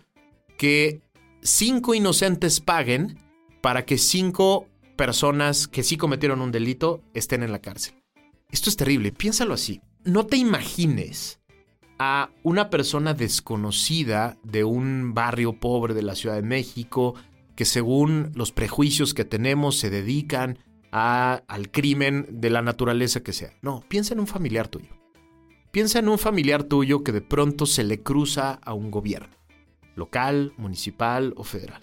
que 0.59 1.01
cinco 1.43 1.95
inocentes 1.95 2.61
paguen 2.61 3.19
para 3.63 3.85
que 3.85 3.99
cinco 3.99 4.69
personas 4.97 5.69
que 5.69 5.83
sí 5.83 5.97
cometieron 5.97 6.41
un 6.41 6.53
delito 6.53 7.03
estén 7.15 7.43
en 7.43 7.53
la 7.53 7.61
cárcel. 7.61 7.95
Esto 8.51 8.71
es 8.71 8.77
terrible, 8.77 9.13
piénsalo 9.13 9.55
así. 9.55 9.81
No 10.07 10.25
te 10.25 10.37
imagines 10.37 11.41
a 11.99 12.31
una 12.45 12.71
persona 12.71 13.13
desconocida 13.13 14.39
de 14.45 14.63
un 14.63 15.15
barrio 15.15 15.59
pobre 15.59 15.95
de 15.95 16.03
la 16.03 16.15
Ciudad 16.15 16.37
de 16.37 16.43
México 16.43 17.17
que 17.57 17.65
según 17.65 18.31
los 18.37 18.53
prejuicios 18.53 19.15
que 19.15 19.25
tenemos 19.25 19.79
se 19.79 19.91
dedican 19.91 20.61
a, 20.93 21.43
al 21.49 21.73
crimen 21.73 22.25
de 22.31 22.51
la 22.51 22.63
naturaleza 22.63 23.25
que 23.25 23.33
sea. 23.33 23.51
No, 23.63 23.83
piensa 23.89 24.15
en 24.15 24.21
un 24.21 24.29
familiar 24.29 24.69
tuyo. 24.69 24.91
Piensa 25.73 25.99
en 25.99 26.09
un 26.09 26.19
familiar 26.19 26.63
tuyo 26.63 27.03
que 27.03 27.11
de 27.11 27.21
pronto 27.21 27.67
se 27.67 27.83
le 27.83 28.05
cruza 28.05 28.61
a 28.63 28.75
un 28.75 28.93
gobierno 28.93 29.35
local, 29.97 30.53
municipal 30.57 31.35
o 31.37 31.43
federal. 31.43 31.83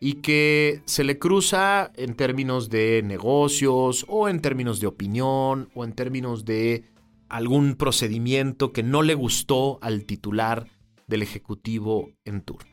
Y 0.00 0.14
que 0.14 0.80
se 0.86 1.04
le 1.04 1.18
cruza 1.18 1.92
en 1.94 2.14
términos 2.14 2.70
de 2.70 3.02
negocios 3.04 4.06
o 4.08 4.30
en 4.30 4.40
términos 4.40 4.80
de 4.80 4.86
opinión 4.86 5.68
o 5.74 5.84
en 5.84 5.92
términos 5.92 6.46
de 6.46 6.89
algún 7.30 7.76
procedimiento 7.76 8.72
que 8.72 8.82
no 8.82 9.02
le 9.02 9.14
gustó 9.14 9.78
al 9.82 10.04
titular 10.04 10.66
del 11.06 11.22
Ejecutivo 11.22 12.10
en 12.24 12.42
turno. 12.42 12.70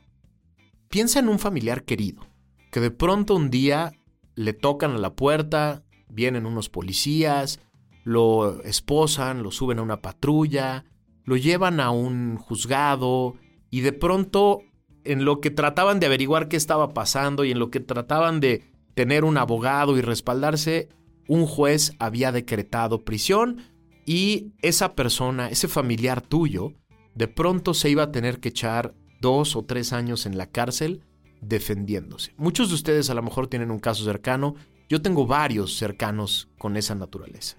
Piensa 0.90 1.20
en 1.20 1.30
un 1.30 1.40
familiar 1.40 1.84
querido, 1.84 2.28
que 2.72 2.80
de 2.80 2.92
pronto 2.92 3.36
un 3.36 3.50
día 3.50 3.94
le 4.36 4.54
tocan 4.54 4.92
a 4.92 4.98
la 4.98 5.16
puerta, 5.16 5.84
vienen 6.10 6.46
unos 6.46 6.70
policías, 6.70 7.60
lo 8.04 8.62
esposan, 8.64 9.44
lo 9.44 9.52
suben 9.52 9.80
a 9.80 9.84
una 9.84 10.02
patrulla, 10.02 10.86
lo 11.24 11.36
llevan 11.36 11.80
a 11.80 11.92
un 11.92 12.38
juzgado 12.38 13.36
y 13.70 13.82
de 13.82 13.94
pronto 13.94 14.62
en 15.04 15.26
lo 15.26 15.42
que 15.42 15.52
trataban 15.52 16.00
de 16.00 16.06
averiguar 16.06 16.48
qué 16.48 16.58
estaba 16.58 16.94
pasando 16.94 17.46
y 17.46 17.52
en 17.52 17.60
lo 17.60 17.70
que 17.70 17.80
trataban 17.80 18.40
de 18.40 18.64
tener 18.94 19.24
un 19.24 19.38
abogado 19.38 19.98
y 19.98 20.02
respaldarse, 20.02 20.90
un 21.28 21.46
juez 21.46 21.94
había 22.00 22.32
decretado 22.32 23.04
prisión 23.04 23.62
y 24.08 24.54
esa 24.62 24.96
persona, 24.96 25.50
ese 25.50 25.68
familiar 25.68 26.22
tuyo, 26.22 26.74
de 27.14 27.28
pronto 27.28 27.74
se 27.74 27.90
iba 27.90 28.04
a 28.04 28.12
tener 28.12 28.40
que 28.40 28.50
echar 28.50 28.96
dos 29.20 29.58
o 29.58 29.66
tres 29.66 29.92
años 29.92 30.26
en 30.26 30.38
la 30.38 30.48
cárcel 30.48 31.04
defendiéndose. 31.42 32.34
Muchos 32.38 32.70
de 32.70 32.76
ustedes 32.76 33.10
a 33.10 33.14
lo 33.14 33.22
mejor 33.22 33.48
tienen 33.48 33.70
un 33.70 33.80
caso 33.80 34.06
cercano, 34.06 34.56
yo 34.88 35.02
tengo 35.02 35.28
varios 35.28 35.76
cercanos 35.76 36.48
con 36.58 36.78
esa 36.78 36.96
naturaleza. 36.96 37.58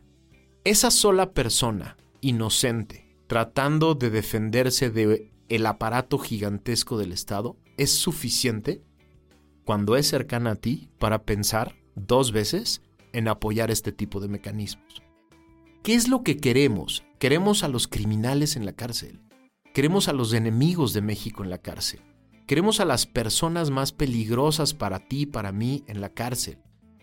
Esa 0.65 0.91
sola 0.91 1.33
persona, 1.33 1.99
inocente, 2.23 3.15
tratando 3.27 3.95
de 3.95 4.09
defenderse 4.09 4.89
de 4.89 5.31
el 5.51 5.67
aparato 5.67 6.19
gigantesco 6.19 6.97
del 6.97 7.13
Estado, 7.13 7.59
es 7.77 7.93
suficiente 7.93 8.83
cuando 9.67 9.97
es 9.97 10.09
cercana 10.09 10.53
a 10.53 10.57
ti 10.57 10.89
para 10.99 11.25
pensar 11.25 11.77
dos 11.95 12.33
veces 12.33 12.81
en 13.13 13.29
apoyar 13.29 13.71
este 13.71 13.93
tipo 13.93 14.19
de 14.19 14.29
mecanismos. 14.29 15.03
¿Qué 15.89 15.95
es 15.95 16.07
lo 16.09 16.23
que 16.23 16.37
queremos? 16.37 17.03
Queremos 17.19 17.65
a 17.65 17.69
los 17.69 17.89
criminales 17.89 18.57
en 18.57 18.67
la 18.67 18.75
cárcel. 18.75 19.23
Queremos 19.73 20.09
a 20.09 20.13
los 20.13 20.35
enemigos 20.35 20.93
de 20.93 21.01
México 21.01 21.43
en 21.43 21.49
la 21.49 21.57
cárcel. 21.57 22.01
Queremos 22.47 22.81
a 22.81 22.85
las 22.85 23.07
personas 23.07 23.71
más 23.71 23.93
peligrosas 23.93 24.75
para 24.75 24.99
ti 24.99 25.23
y 25.23 25.27
para 25.27 25.51
mí 25.51 25.85
en 25.87 26.03
la 26.03 26.11
cárcel, 26.11 26.59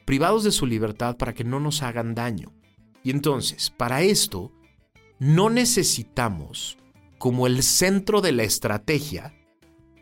privados 0.06 0.44
de 0.44 0.52
su 0.52 0.68
libertad 0.68 1.18
para 1.18 1.34
que 1.34 1.44
no 1.44 1.60
nos 1.60 1.82
hagan 1.82 2.14
daño. 2.14 2.54
Y 3.04 3.10
entonces, 3.10 3.72
para 3.72 4.04
esto, 4.04 4.52
no 5.18 5.50
necesitamos, 5.50 6.78
como 7.18 7.48
el 7.48 7.64
centro 7.64 8.22
de 8.22 8.34
la 8.34 8.44
estrategia, 8.44 9.34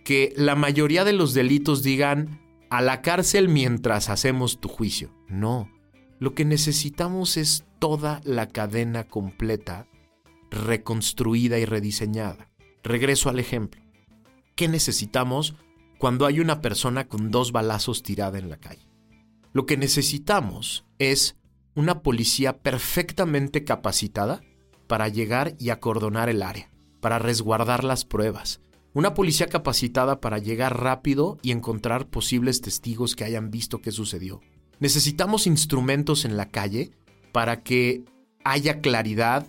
que 0.04 0.34
la 0.36 0.56
mayoría 0.56 1.06
de 1.06 1.14
los 1.14 1.34
delitos 1.34 1.84
digan 1.84 2.42
a 2.70 2.82
la 2.82 3.02
cárcel 3.02 3.48
mientras 3.48 4.10
hacemos 4.10 4.60
tu 4.60 4.68
juicio. 4.68 5.10
No, 5.30 5.72
lo 6.20 6.34
que 6.36 6.44
necesitamos 6.44 7.38
es 7.38 7.64
toda 7.84 8.22
la 8.24 8.48
cadena 8.48 9.10
completa, 9.10 9.88
reconstruida 10.50 11.60
y 11.60 11.66
rediseñada. 11.66 12.50
Regreso 12.82 13.28
al 13.28 13.40
ejemplo. 13.40 13.82
¿Qué 14.56 14.70
necesitamos 14.70 15.56
cuando 15.98 16.26
hay 16.26 16.40
una 16.40 16.62
persona 16.62 17.10
con 17.10 17.30
dos 17.30 17.52
balazos 17.52 18.02
tirada 18.02 18.40
en 18.40 18.50
la 18.50 18.56
calle? 18.56 18.88
Lo 19.52 19.66
que 19.66 19.76
necesitamos 19.76 20.86
es 20.98 21.36
una 21.76 22.04
policía 22.04 22.60
perfectamente 22.60 23.66
capacitada 23.66 24.42
para 24.88 25.10
llegar 25.10 25.58
y 25.60 25.70
acordonar 25.70 26.30
el 26.30 26.42
área, 26.42 26.72
para 27.02 27.20
resguardar 27.20 27.84
las 27.84 28.06
pruebas. 28.06 28.62
Una 28.94 29.14
policía 29.14 29.48
capacitada 29.48 30.22
para 30.22 30.38
llegar 30.38 30.82
rápido 30.82 31.38
y 31.42 31.52
encontrar 31.52 32.08
posibles 32.08 32.62
testigos 32.62 33.18
que 33.18 33.26
hayan 33.26 33.52
visto 33.52 33.82
qué 33.82 33.92
sucedió. 33.92 34.40
Necesitamos 34.80 35.48
instrumentos 35.48 36.24
en 36.24 36.38
la 36.38 36.50
calle 36.50 36.94
para 37.34 37.64
que 37.64 38.06
haya 38.46 38.80
claridad 38.80 39.46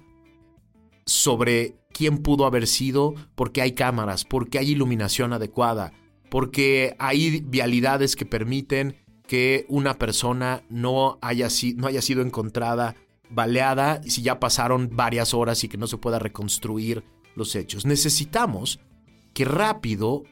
sobre 1.07 1.77
quién 1.93 2.19
pudo 2.19 2.47
haber 2.47 2.67
sido, 2.67 3.15
porque 3.37 3.63
hay 3.63 3.73
cámaras, 3.73 4.25
porque 4.25 4.59
hay 4.59 4.73
iluminación 4.73 5.33
adecuada, 5.33 5.93
porque 6.31 6.97
hay 6.99 7.41
vialidades 7.41 8.17
que 8.17 8.27
permiten 8.27 8.97
que 9.27 9.65
una 9.69 9.99
persona 9.99 10.65
no 10.69 11.19
haya, 11.23 11.49
sido 11.51 12.23
encontrada 12.23 12.97
baleada 13.31 14.03
si 14.03 14.23
ya 14.23 14.41
pasaron 14.41 14.91
varias 14.93 15.35
horas 15.35 15.63
y 15.65 15.69
que 15.69 15.79
no 15.79 15.87
se 15.87 15.99
pueda 15.99 16.19
reconstruir 16.19 17.05
los 17.37 17.55
hechos. 17.55 17.87
Necesitamos 17.87 18.81
que 19.33 19.45
rápido 19.45 20.25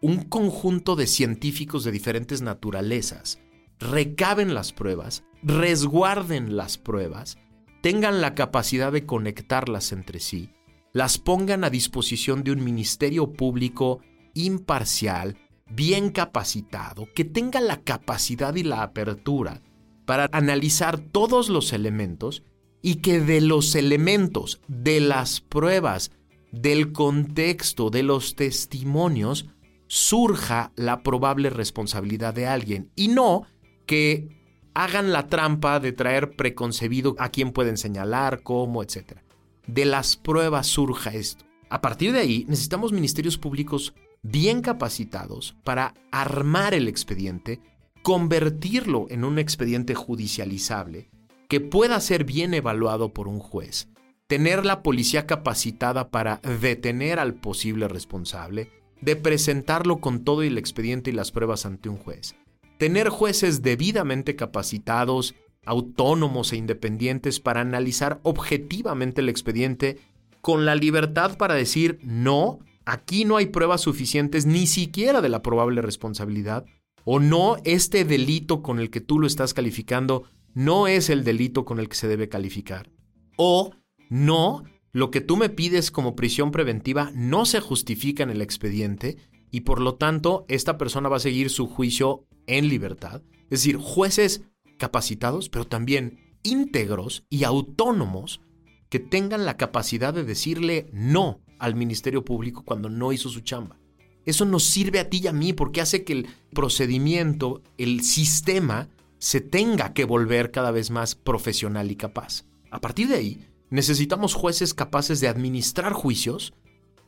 un 0.00 0.24
conjunto 0.24 0.96
de 0.96 1.06
científicos 1.06 1.84
de 1.84 1.92
diferentes 1.92 2.42
naturalezas 2.42 3.40
recaben 3.78 4.54
las 4.54 4.72
pruebas, 4.72 5.24
resguarden 5.42 6.56
las 6.56 6.78
pruebas, 6.78 7.38
tengan 7.82 8.20
la 8.20 8.34
capacidad 8.34 8.92
de 8.92 9.06
conectarlas 9.06 9.92
entre 9.92 10.20
sí 10.20 10.50
las 10.94 11.18
pongan 11.18 11.64
a 11.64 11.70
disposición 11.70 12.44
de 12.44 12.52
un 12.52 12.64
ministerio 12.64 13.32
público 13.32 14.00
imparcial, 14.32 15.36
bien 15.68 16.10
capacitado, 16.10 17.08
que 17.14 17.24
tenga 17.24 17.60
la 17.60 17.82
capacidad 17.82 18.54
y 18.54 18.62
la 18.62 18.82
apertura 18.82 19.60
para 20.06 20.28
analizar 20.32 21.00
todos 21.00 21.48
los 21.48 21.72
elementos 21.72 22.44
y 22.80 22.96
que 22.96 23.18
de 23.18 23.40
los 23.40 23.74
elementos, 23.74 24.60
de 24.68 25.00
las 25.00 25.40
pruebas, 25.40 26.12
del 26.52 26.92
contexto, 26.92 27.90
de 27.90 28.04
los 28.04 28.36
testimonios, 28.36 29.46
surja 29.88 30.70
la 30.76 31.02
probable 31.02 31.50
responsabilidad 31.50 32.34
de 32.34 32.46
alguien. 32.46 32.92
Y 32.94 33.08
no 33.08 33.46
que 33.86 34.28
hagan 34.74 35.12
la 35.12 35.28
trampa 35.28 35.80
de 35.80 35.92
traer 35.92 36.32
preconcebido 36.36 37.14
a 37.18 37.28
quién 37.28 37.52
pueden 37.52 37.76
señalar, 37.76 38.42
cómo, 38.42 38.82
etc 38.82 39.24
de 39.66 39.84
las 39.84 40.16
pruebas 40.16 40.66
surja 40.66 41.10
esto. 41.10 41.44
A 41.68 41.80
partir 41.80 42.12
de 42.12 42.20
ahí, 42.20 42.44
necesitamos 42.48 42.92
ministerios 42.92 43.38
públicos 43.38 43.94
bien 44.22 44.60
capacitados 44.60 45.56
para 45.64 45.94
armar 46.10 46.74
el 46.74 46.88
expediente, 46.88 47.60
convertirlo 48.02 49.06
en 49.10 49.24
un 49.24 49.38
expediente 49.38 49.94
judicializable 49.94 51.10
que 51.48 51.60
pueda 51.60 52.00
ser 52.00 52.24
bien 52.24 52.54
evaluado 52.54 53.12
por 53.12 53.28
un 53.28 53.38
juez, 53.38 53.88
tener 54.26 54.64
la 54.64 54.82
policía 54.82 55.26
capacitada 55.26 56.10
para 56.10 56.40
detener 56.60 57.18
al 57.18 57.34
posible 57.34 57.88
responsable, 57.88 58.70
de 59.00 59.16
presentarlo 59.16 59.98
con 59.98 60.24
todo 60.24 60.42
el 60.42 60.56
expediente 60.56 61.10
y 61.10 61.14
las 61.14 61.30
pruebas 61.32 61.66
ante 61.66 61.88
un 61.88 61.98
juez, 61.98 62.34
tener 62.78 63.08
jueces 63.08 63.62
debidamente 63.62 64.36
capacitados 64.36 65.34
autónomos 65.66 66.52
e 66.52 66.56
independientes 66.56 67.40
para 67.40 67.60
analizar 67.60 68.20
objetivamente 68.22 69.20
el 69.20 69.28
expediente 69.28 69.98
con 70.40 70.66
la 70.66 70.74
libertad 70.74 71.38
para 71.38 71.54
decir 71.54 71.98
no, 72.02 72.58
aquí 72.84 73.24
no 73.24 73.36
hay 73.36 73.46
pruebas 73.46 73.80
suficientes 73.80 74.46
ni 74.46 74.66
siquiera 74.66 75.20
de 75.20 75.30
la 75.30 75.42
probable 75.42 75.80
responsabilidad, 75.80 76.66
o 77.04 77.20
no, 77.20 77.56
este 77.64 78.04
delito 78.04 78.62
con 78.62 78.78
el 78.78 78.90
que 78.90 79.00
tú 79.00 79.18
lo 79.18 79.26
estás 79.26 79.54
calificando 79.54 80.24
no 80.54 80.86
es 80.86 81.10
el 81.10 81.24
delito 81.24 81.64
con 81.64 81.78
el 81.78 81.88
que 81.88 81.96
se 81.96 82.08
debe 82.08 82.28
calificar. 82.28 82.90
O 83.36 83.72
no, 84.08 84.64
lo 84.92 85.10
que 85.10 85.20
tú 85.20 85.36
me 85.36 85.50
pides 85.50 85.90
como 85.90 86.14
prisión 86.14 86.50
preventiva 86.50 87.10
no 87.14 87.44
se 87.44 87.60
justifica 87.60 88.22
en 88.22 88.30
el 88.30 88.40
expediente 88.40 89.18
y 89.54 89.60
por 89.60 89.80
lo 89.80 89.94
tanto 89.94 90.46
esta 90.48 90.78
persona 90.78 91.08
va 91.08 91.18
a 91.18 91.20
seguir 91.20 91.48
su 91.48 91.68
juicio 91.68 92.26
en 92.48 92.68
libertad. 92.68 93.22
Es 93.44 93.60
decir, 93.60 93.76
jueces 93.76 94.42
capacitados, 94.78 95.48
pero 95.48 95.64
también 95.64 96.34
íntegros 96.42 97.24
y 97.30 97.44
autónomos 97.44 98.40
que 98.88 98.98
tengan 98.98 99.44
la 99.44 99.56
capacidad 99.56 100.12
de 100.12 100.24
decirle 100.24 100.90
no 100.92 101.40
al 101.60 101.76
Ministerio 101.76 102.24
Público 102.24 102.64
cuando 102.64 102.90
no 102.90 103.12
hizo 103.12 103.28
su 103.28 103.42
chamba. 103.42 103.78
Eso 104.26 104.44
nos 104.44 104.64
sirve 104.64 104.98
a 104.98 105.08
ti 105.08 105.20
y 105.22 105.28
a 105.28 105.32
mí 105.32 105.52
porque 105.52 105.80
hace 105.80 106.02
que 106.02 106.14
el 106.14 106.26
procedimiento, 106.52 107.62
el 107.78 108.02
sistema, 108.02 108.88
se 109.18 109.40
tenga 109.40 109.92
que 109.92 110.04
volver 110.04 110.50
cada 110.50 110.72
vez 110.72 110.90
más 110.90 111.14
profesional 111.14 111.92
y 111.92 111.94
capaz. 111.94 112.44
A 112.72 112.80
partir 112.80 113.06
de 113.06 113.14
ahí, 113.14 113.46
necesitamos 113.70 114.34
jueces 114.34 114.74
capaces 114.74 115.20
de 115.20 115.28
administrar 115.28 115.92
juicios 115.92 116.54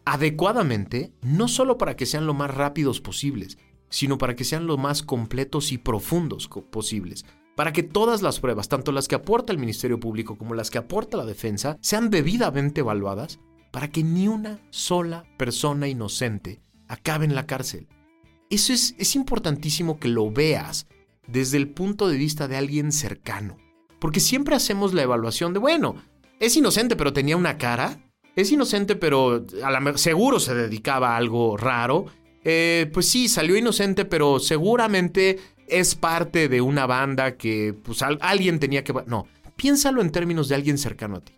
adecuadamente, 0.06 1.12
no 1.20 1.48
solo 1.48 1.76
para 1.76 1.96
que 1.96 2.06
sean 2.06 2.26
lo 2.26 2.32
más 2.32 2.54
rápidos 2.54 3.00
posibles, 3.00 3.58
sino 3.90 4.18
para 4.18 4.36
que 4.36 4.44
sean 4.44 4.66
lo 4.66 4.78
más 4.78 5.02
completos 5.02 5.72
y 5.72 5.78
profundos 5.78 6.48
posibles, 6.70 7.26
para 7.56 7.72
que 7.72 7.82
todas 7.82 8.22
las 8.22 8.38
pruebas, 8.38 8.68
tanto 8.68 8.92
las 8.92 9.08
que 9.08 9.16
aporta 9.16 9.52
el 9.52 9.58
Ministerio 9.58 9.98
Público 9.98 10.38
como 10.38 10.54
las 10.54 10.70
que 10.70 10.78
aporta 10.78 11.16
la 11.16 11.26
defensa, 11.26 11.76
sean 11.80 12.08
debidamente 12.08 12.80
evaluadas 12.80 13.40
para 13.72 13.90
que 13.90 14.04
ni 14.04 14.28
una 14.28 14.60
sola 14.70 15.24
persona 15.36 15.88
inocente 15.88 16.60
acabe 16.86 17.24
en 17.24 17.34
la 17.34 17.46
cárcel. 17.46 17.88
Eso 18.48 18.72
es, 18.72 18.94
es 18.98 19.16
importantísimo 19.16 19.98
que 19.98 20.08
lo 20.08 20.30
veas 20.30 20.86
desde 21.26 21.56
el 21.56 21.68
punto 21.68 22.08
de 22.08 22.16
vista 22.16 22.46
de 22.46 22.56
alguien 22.56 22.92
cercano, 22.92 23.56
porque 23.98 24.20
siempre 24.20 24.54
hacemos 24.54 24.94
la 24.94 25.02
evaluación 25.02 25.52
de, 25.52 25.58
bueno, 25.58 25.96
es 26.38 26.56
inocente 26.56 26.94
pero 26.94 27.12
tenía 27.12 27.36
una 27.36 27.58
cara, 27.58 28.05
es 28.36 28.52
inocente 28.52 28.94
pero 28.94 29.44
a 29.64 29.98
seguro 29.98 30.38
se 30.38 30.54
dedicaba 30.54 31.14
a 31.14 31.16
algo 31.16 31.56
raro, 31.56 32.06
eh, 32.44 32.88
pues 32.92 33.08
sí, 33.08 33.28
salió 33.28 33.56
inocente 33.56 34.04
pero 34.04 34.38
seguramente 34.38 35.38
es 35.66 35.94
parte 35.94 36.48
de 36.48 36.60
una 36.60 36.86
banda 36.86 37.36
que 37.36 37.74
pues 37.82 38.02
alguien 38.02 38.60
tenía 38.60 38.84
que... 38.84 38.94
No, 39.06 39.26
piénsalo 39.56 40.00
en 40.00 40.12
términos 40.12 40.48
de 40.48 40.54
alguien 40.54 40.78
cercano 40.78 41.16
a 41.16 41.20
ti. 41.20 41.32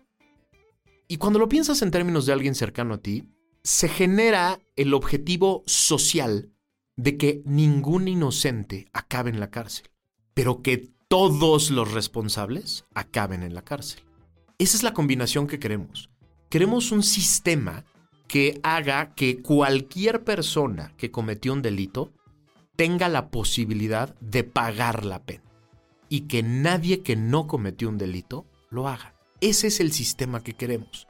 Y 1.07 1.17
cuando 1.17 1.39
lo 1.39 1.49
piensas 1.49 1.81
en 1.81 1.89
términos 1.89 2.27
de 2.27 2.33
alguien 2.33 2.53
cercano 2.53 2.93
a 2.93 2.99
ti, 2.99 3.23
se 3.63 3.89
genera 3.89 4.59
el 4.75 4.93
objetivo 4.93 5.63
social 5.65 6.51
de 6.95 7.17
que 7.17 7.41
ningún 7.45 8.07
inocente 8.07 8.87
acabe 8.93 9.29
en 9.29 9.39
la 9.39 9.49
cárcel, 9.49 9.89
pero 10.33 10.61
que 10.61 10.89
todos 11.07 11.71
los 11.71 11.91
responsables 11.91 12.85
acaben 12.93 13.41
en 13.41 13.55
la 13.55 13.63
cárcel. 13.63 14.03
Esa 14.59 14.77
es 14.77 14.83
la 14.83 14.93
combinación 14.93 15.47
que 15.47 15.59
queremos. 15.59 16.08
Queremos 16.49 16.91
un 16.91 17.03
sistema 17.03 17.85
que 18.27 18.59
haga 18.63 19.13
que 19.13 19.41
cualquier 19.41 20.23
persona 20.23 20.91
que 20.97 21.11
cometió 21.11 21.53
un 21.53 21.61
delito 21.61 22.11
tenga 22.75 23.07
la 23.07 23.29
posibilidad 23.29 24.15
de 24.19 24.43
pagar 24.43 25.05
la 25.05 25.21
pena 25.23 25.43
y 26.09 26.21
que 26.21 26.41
nadie 26.41 27.01
que 27.03 27.15
no 27.15 27.45
cometió 27.45 27.87
un 27.87 27.99
delito 27.99 28.45
lo 28.71 28.87
haga. 28.87 29.13
Ese 29.41 29.67
es 29.67 29.79
el 29.79 29.91
sistema 29.91 30.41
que 30.41 30.53
queremos. 30.53 31.07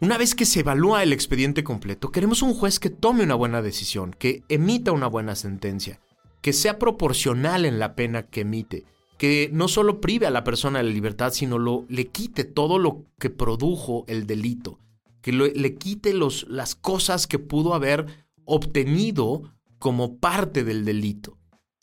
Una 0.00 0.16
vez 0.16 0.36
que 0.36 0.46
se 0.46 0.60
evalúa 0.60 1.02
el 1.02 1.12
expediente 1.12 1.64
completo, 1.64 2.12
queremos 2.12 2.40
un 2.42 2.54
juez 2.54 2.78
que 2.78 2.88
tome 2.88 3.24
una 3.24 3.34
buena 3.34 3.62
decisión, 3.62 4.14
que 4.16 4.44
emita 4.48 4.92
una 4.92 5.08
buena 5.08 5.34
sentencia, 5.34 6.00
que 6.40 6.52
sea 6.52 6.78
proporcional 6.78 7.64
en 7.64 7.80
la 7.80 7.96
pena 7.96 8.22
que 8.22 8.42
emite, 8.42 8.84
que 9.20 9.50
no 9.52 9.68
solo 9.68 10.00
prive 10.00 10.26
a 10.26 10.30
la 10.30 10.44
persona 10.44 10.78
de 10.78 10.86
la 10.86 10.94
libertad, 10.94 11.30
sino 11.34 11.58
lo, 11.58 11.84
le 11.90 12.06
quite 12.06 12.44
todo 12.44 12.78
lo 12.78 13.04
que 13.18 13.28
produjo 13.28 14.06
el 14.08 14.26
delito, 14.26 14.78
que 15.20 15.30
le 15.30 15.74
quite 15.74 16.14
los, 16.14 16.46
las 16.48 16.74
cosas 16.74 17.26
que 17.26 17.38
pudo 17.38 17.74
haber 17.74 18.06
obtenido 18.46 19.42
como 19.78 20.16
parte 20.16 20.64
del 20.64 20.86
delito, 20.86 21.36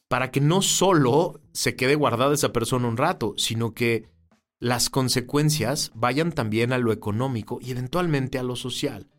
para 0.08 0.32
que 0.32 0.42
no 0.42 0.64
solo 0.64 1.40
se 1.54 1.76
quede 1.76 1.94
guardada 1.94 2.34
esa 2.34 2.52
persona 2.52 2.88
un 2.88 2.98
rato, 2.98 3.36
sino 3.38 3.76
que 3.76 4.10
las 4.60 4.90
consecuencias 4.90 5.92
vayan 5.94 6.32
también 6.32 6.74
a 6.74 6.80
lo 6.80 6.92
económico 6.92 7.60
y 7.62 7.70
eventualmente 7.70 8.40
a 8.40 8.44
lo 8.44 8.56
social. 8.56 9.12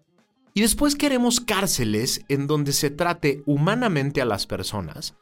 Y 0.54 0.62
después 0.62 0.96
queremos 0.96 1.38
cárceles 1.38 2.24
en 2.28 2.48
donde 2.48 2.72
se 2.72 2.90
trate 2.90 3.44
humanamente 3.46 4.20
a 4.20 4.24
las 4.24 4.48
personas, 4.48 5.14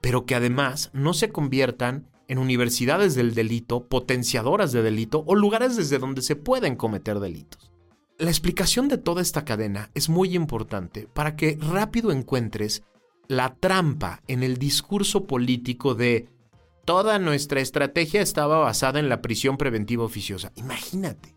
pero 0.00 0.26
que 0.26 0.34
además 0.34 0.90
no 0.92 1.14
se 1.14 1.30
conviertan 1.30 2.10
en 2.30 2.38
universidades 2.38 3.14
del 3.14 3.34
delito, 3.34 3.86
potenciadoras 3.88 4.72
de 4.72 4.82
delito 4.82 5.24
o 5.26 5.34
lugares 5.34 5.76
desde 5.76 5.98
donde 5.98 6.22
se 6.22 6.36
pueden 6.36 6.76
cometer 6.76 7.20
delitos. 7.20 7.70
La 8.18 8.30
explicación 8.30 8.88
de 8.88 8.98
toda 8.98 9.20
esta 9.20 9.44
cadena 9.44 9.90
es 9.94 10.08
muy 10.08 10.34
importante 10.34 11.08
para 11.12 11.36
que 11.36 11.58
rápido 11.60 12.10
encuentres 12.12 12.82
la 13.28 13.54
trampa 13.54 14.22
en 14.28 14.42
el 14.42 14.58
discurso 14.58 15.26
político 15.26 15.94
de 15.94 16.28
Toda 16.84 17.18
nuestra 17.18 17.60
estrategia 17.60 18.20
estaba 18.20 18.58
basada 18.58 18.98
en 18.98 19.08
la 19.08 19.22
prisión 19.22 19.56
preventiva 19.56 20.02
oficiosa. 20.02 20.50
Imagínate, 20.56 21.36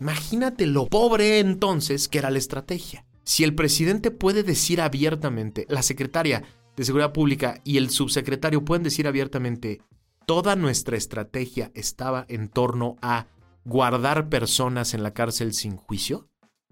imagínate 0.00 0.66
lo 0.66 0.86
pobre 0.86 1.38
entonces 1.38 2.08
que 2.08 2.18
era 2.18 2.30
la 2.30 2.38
estrategia. 2.38 3.04
Si 3.22 3.44
el 3.44 3.54
presidente 3.54 4.10
puede 4.10 4.42
decir 4.42 4.80
abiertamente, 4.80 5.66
la 5.68 5.82
secretaria 5.82 6.42
de 6.76 6.84
Seguridad 6.84 7.12
Pública 7.12 7.60
y 7.62 7.76
el 7.76 7.90
subsecretario 7.90 8.64
pueden 8.64 8.82
decir 8.82 9.06
abiertamente, 9.06 9.82
toda 10.28 10.54
nuestra 10.54 10.96
estrategia 10.96 11.72
estaba 11.74 12.24
en 12.28 12.48
torno 12.48 12.96
a 13.02 13.26
guardar 13.64 14.28
personas 14.28 14.94
en 14.94 15.02
la 15.02 15.12
cárcel 15.12 15.52
sin 15.52 15.76
juicio, 15.76 16.28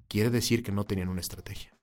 quiere 0.06 0.30
decir 0.30 0.62
que 0.62 0.70
no 0.70 0.84
tenían 0.84 1.08
una 1.08 1.22
estrategia. 1.22 1.76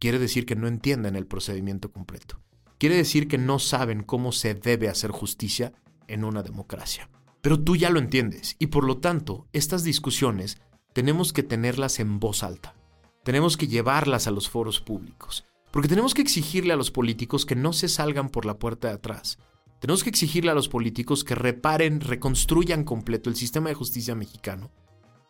Quiere 0.00 0.18
decir 0.18 0.46
que 0.46 0.56
no 0.56 0.66
entienden 0.66 1.14
el 1.14 1.28
procedimiento 1.28 1.92
completo 1.92 2.40
quiere 2.80 2.96
decir 2.96 3.28
que 3.28 3.36
no 3.36 3.58
saben 3.58 4.02
cómo 4.02 4.32
se 4.32 4.54
debe 4.54 4.88
hacer 4.88 5.10
justicia 5.10 5.74
en 6.08 6.24
una 6.24 6.42
democracia. 6.42 7.10
Pero 7.42 7.62
tú 7.62 7.76
ya 7.76 7.90
lo 7.90 7.98
entiendes 7.98 8.56
y 8.58 8.68
por 8.68 8.84
lo 8.84 8.98
tanto 8.98 9.46
estas 9.52 9.84
discusiones 9.84 10.58
tenemos 10.94 11.34
que 11.34 11.42
tenerlas 11.42 12.00
en 12.00 12.18
voz 12.18 12.42
alta. 12.42 12.74
Tenemos 13.22 13.58
que 13.58 13.68
llevarlas 13.68 14.26
a 14.26 14.30
los 14.30 14.48
foros 14.48 14.80
públicos. 14.80 15.44
Porque 15.70 15.88
tenemos 15.88 16.14
que 16.14 16.22
exigirle 16.22 16.72
a 16.72 16.76
los 16.76 16.90
políticos 16.90 17.44
que 17.44 17.54
no 17.54 17.74
se 17.74 17.88
salgan 17.88 18.30
por 18.30 18.46
la 18.46 18.58
puerta 18.58 18.88
de 18.88 18.94
atrás. 18.94 19.38
Tenemos 19.80 20.04
que 20.04 20.10
exigirle 20.10 20.50
a 20.50 20.54
los 20.54 20.68
políticos 20.68 21.24
que 21.24 21.34
reparen, 21.34 22.00
reconstruyan 22.00 22.84
completo 22.84 23.30
el 23.30 23.36
sistema 23.36 23.70
de 23.70 23.74
justicia 23.74 24.14
mexicano 24.14 24.70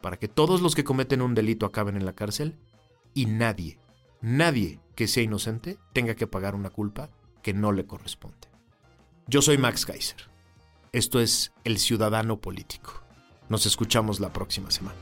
para 0.03 0.19
que 0.19 0.27
todos 0.27 0.61
los 0.61 0.75
que 0.75 0.83
cometen 0.83 1.23
un 1.23 1.35
delito 1.35 1.67
acaben 1.67 1.97
en 1.97 2.05
la 2.05 2.15
cárcel 2.15 2.59
y 3.15 3.27
nadie, 3.27 3.79
nadie 4.21 4.81
que 4.97 5.07
sea 5.07 5.23
inocente 5.23 5.79
tenga 5.93 6.17
que 6.17 6.27
pagar 6.27 6.57
una 6.57 6.71
culpa 6.71 7.11
que 7.43 7.55
no 7.55 7.71
le 7.71 7.87
corresponde. 7.87 8.49
Yo 9.29 9.41
soy 9.41 9.57
Max 9.57 9.87
Kaiser. 9.87 10.29
Esto 10.93 11.21
es 11.21 11.53
El 11.63 11.79
Ciudadano 11.79 12.41
Político. 12.41 13.05
Nos 13.49 13.67
escuchamos 13.67 14.19
la 14.19 14.33
próxima 14.33 14.73
semana. 14.73 14.97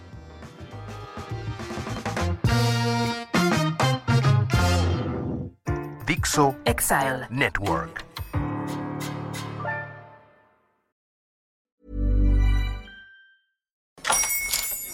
Dixo 6.07 6.55
Exile 6.67 7.27
Network. 7.31 8.08